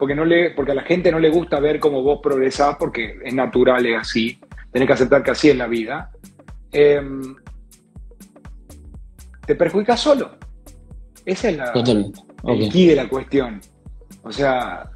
porque, 0.02 0.16
no 0.16 0.26
le, 0.26 0.50
porque 0.50 0.72
a 0.72 0.74
la 0.74 0.82
gente 0.82 1.12
no 1.12 1.20
le 1.20 1.30
gusta 1.30 1.60
ver 1.60 1.80
cómo 1.80 2.02
vos 2.02 2.22
progresás, 2.24 2.76
porque 2.80 3.20
es 3.24 3.36
natural, 3.36 3.86
es 3.86 4.00
así, 4.00 4.40
tenés 4.72 4.88
que 4.88 4.94
aceptar 4.94 5.22
que 5.22 5.30
así 5.30 5.52
es 5.52 5.56
la 5.56 5.68
vida, 5.68 6.10
em, 6.72 7.36
te 9.46 9.54
perjudicas 9.54 10.00
solo. 10.00 10.32
Esa 11.24 11.50
es 11.52 11.58
la, 11.58 11.72
el 12.46 12.72
de 12.72 12.96
la 12.96 13.08
cuestión. 13.08 13.62
O 14.24 14.32
sea, 14.32 14.90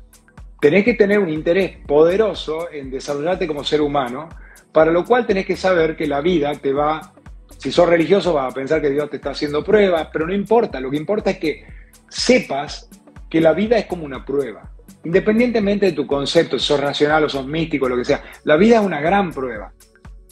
tenés 0.59 0.83
que 0.83 0.95
tener 0.95 1.19
un 1.19 1.29
interés 1.29 1.77
poderoso 1.85 2.71
en 2.71 2.89
desarrollarte 2.89 3.45
como 3.45 3.63
ser 3.63 3.81
humano, 3.81 4.27
para 4.71 4.89
lo 4.89 5.05
cual 5.05 5.27
tenés 5.27 5.45
que 5.45 5.55
saber 5.55 5.95
que 5.95 6.07
la 6.07 6.21
vida 6.21 6.51
te 6.55 6.73
va, 6.73 7.13
si 7.59 7.71
sos 7.71 7.87
religioso 7.87 8.33
vas 8.33 8.51
a 8.51 8.55
pensar 8.55 8.81
que 8.81 8.89
Dios 8.89 9.07
te 9.11 9.17
está 9.17 9.29
haciendo 9.29 9.63
pruebas, 9.63 10.07
pero 10.11 10.25
no 10.25 10.33
importa, 10.33 10.79
lo 10.79 10.89
que 10.89 10.97
importa 10.97 11.29
es 11.29 11.37
que 11.37 11.63
sepas 12.09 12.89
que 13.29 13.39
la 13.39 13.53
vida 13.53 13.77
es 13.77 13.85
como 13.85 14.03
una 14.03 14.25
prueba. 14.25 14.71
Independientemente 15.05 15.85
de 15.85 15.91
tu 15.91 16.07
concepto, 16.07 16.57
si 16.57 16.65
sos 16.65 16.79
racional 16.79 17.23
o 17.23 17.29
sos 17.29 17.45
místico, 17.45 17.87
lo 17.87 17.95
que 17.95 18.05
sea, 18.05 18.23
la 18.43 18.57
vida 18.57 18.79
es 18.79 18.85
una 18.85 18.99
gran 18.99 19.31
prueba. 19.31 19.71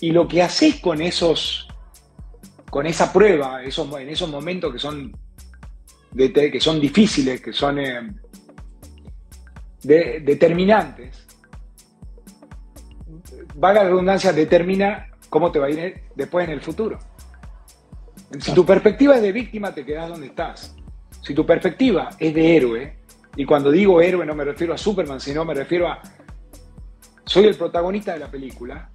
Y 0.02 0.12
lo 0.12 0.28
que 0.28 0.42
haces 0.42 0.82
con 0.82 1.02
esos, 1.02 1.68
con 2.70 2.88
esa 2.88 3.14
prueba, 3.14 3.64
esos, 3.64 3.88
en 4.00 4.10
esos 4.10 4.30
momentos 4.30 4.74
que 4.74 4.80
son 4.80 5.12
que 6.16 6.60
son 6.60 6.80
difíciles, 6.80 7.42
que 7.42 7.54
son 7.54 7.80
eh, 7.80 8.14
determinantes, 9.84 11.26
vaga 13.56 13.84
redundancia, 13.84 14.32
determina 14.32 15.10
cómo 15.30 15.52
te 15.52 15.60
va 15.60 15.68
a 15.68 15.70
ir 15.72 16.02
después 16.16 16.48
en 16.48 16.54
el 16.54 16.62
futuro. 16.62 17.00
Si 18.40 18.54
tu 18.54 18.66
perspectiva 18.66 19.16
es 19.16 19.22
de 19.22 19.32
víctima, 19.32 19.74
te 19.74 19.86
quedas 19.86 20.10
donde 20.10 20.28
estás. 20.28 20.76
Si 21.22 21.34
tu 21.34 21.46
perspectiva 21.46 22.10
es 22.20 22.34
de 22.34 22.58
héroe, 22.58 23.03
y 23.36 23.46
cuando 23.46 23.72
digo 23.72 24.02
héroe 24.02 24.26
no 24.26 24.36
me 24.36 24.44
refiero 24.44 24.74
a 24.74 24.78
Superman, 24.78 25.20
sino 25.20 25.44
me 25.46 25.54
refiero 25.54 25.88
a 25.88 26.02
soy 27.26 27.46
el 27.46 27.56
protagonista 27.56 28.14
de 28.14 28.20
la 28.20 28.30
película, 28.30 28.90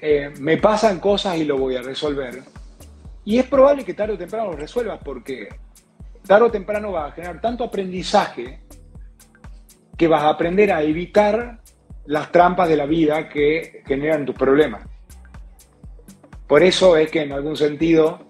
eh, 0.00 0.32
me 0.40 0.56
pasan 0.56 0.98
cosas 0.98 1.36
y 1.36 1.44
lo 1.44 1.58
voy 1.58 1.76
a 1.76 1.82
resolver. 1.82 2.42
Y 3.24 3.38
es 3.38 3.46
probable 3.46 3.84
que 3.84 3.94
tarde 3.94 4.14
o 4.14 4.18
temprano 4.18 4.52
lo 4.52 4.56
resuelvas 4.56 4.98
porque 5.04 5.48
tarde 6.26 6.46
o 6.46 6.50
temprano 6.50 6.92
vas 6.92 7.12
a 7.12 7.14
generar 7.14 7.40
tanto 7.40 7.64
aprendizaje 7.64 8.62
que 9.96 10.08
vas 10.08 10.22
a 10.22 10.30
aprender 10.30 10.72
a 10.72 10.82
evitar 10.82 11.60
las 12.06 12.32
trampas 12.32 12.68
de 12.68 12.76
la 12.76 12.86
vida 12.86 13.28
que 13.28 13.82
generan 13.86 14.24
tus 14.24 14.34
problemas. 14.34 14.82
Por 16.46 16.62
eso 16.62 16.96
es 16.96 17.10
que 17.10 17.22
en 17.22 17.32
algún 17.32 17.56
sentido, 17.56 18.26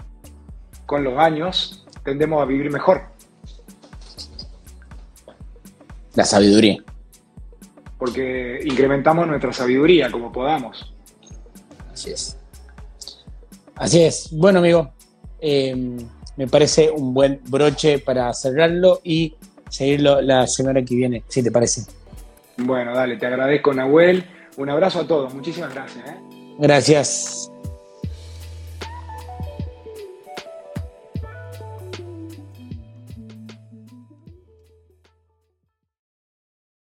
con 0.84 1.04
los 1.04 1.16
años, 1.18 1.86
tendemos 2.04 2.42
a 2.42 2.44
vivir 2.44 2.70
mejor. 2.70 3.09
La 6.14 6.24
sabiduría. 6.24 6.82
Porque 7.98 8.60
incrementamos 8.64 9.26
nuestra 9.26 9.52
sabiduría 9.52 10.10
como 10.10 10.32
podamos. 10.32 10.92
Así 11.92 12.10
es. 12.10 12.36
Así 13.76 14.02
es. 14.02 14.28
Bueno, 14.32 14.58
amigo. 14.60 14.92
Eh, 15.40 15.96
me 16.36 16.46
parece 16.46 16.90
un 16.90 17.12
buen 17.12 17.40
broche 17.48 17.98
para 17.98 18.32
cerrarlo 18.32 19.00
y 19.04 19.34
seguirlo 19.68 20.20
la 20.20 20.46
semana 20.46 20.82
que 20.84 20.94
viene, 20.94 21.22
si 21.28 21.42
te 21.42 21.50
parece. 21.50 21.82
Bueno, 22.56 22.94
dale, 22.94 23.16
te 23.16 23.26
agradezco, 23.26 23.72
Nahuel. 23.72 24.24
Un 24.56 24.70
abrazo 24.70 25.00
a 25.00 25.06
todos, 25.06 25.34
muchísimas 25.34 25.72
gracias. 25.74 26.04
¿eh? 26.06 26.16
Gracias. 26.58 27.49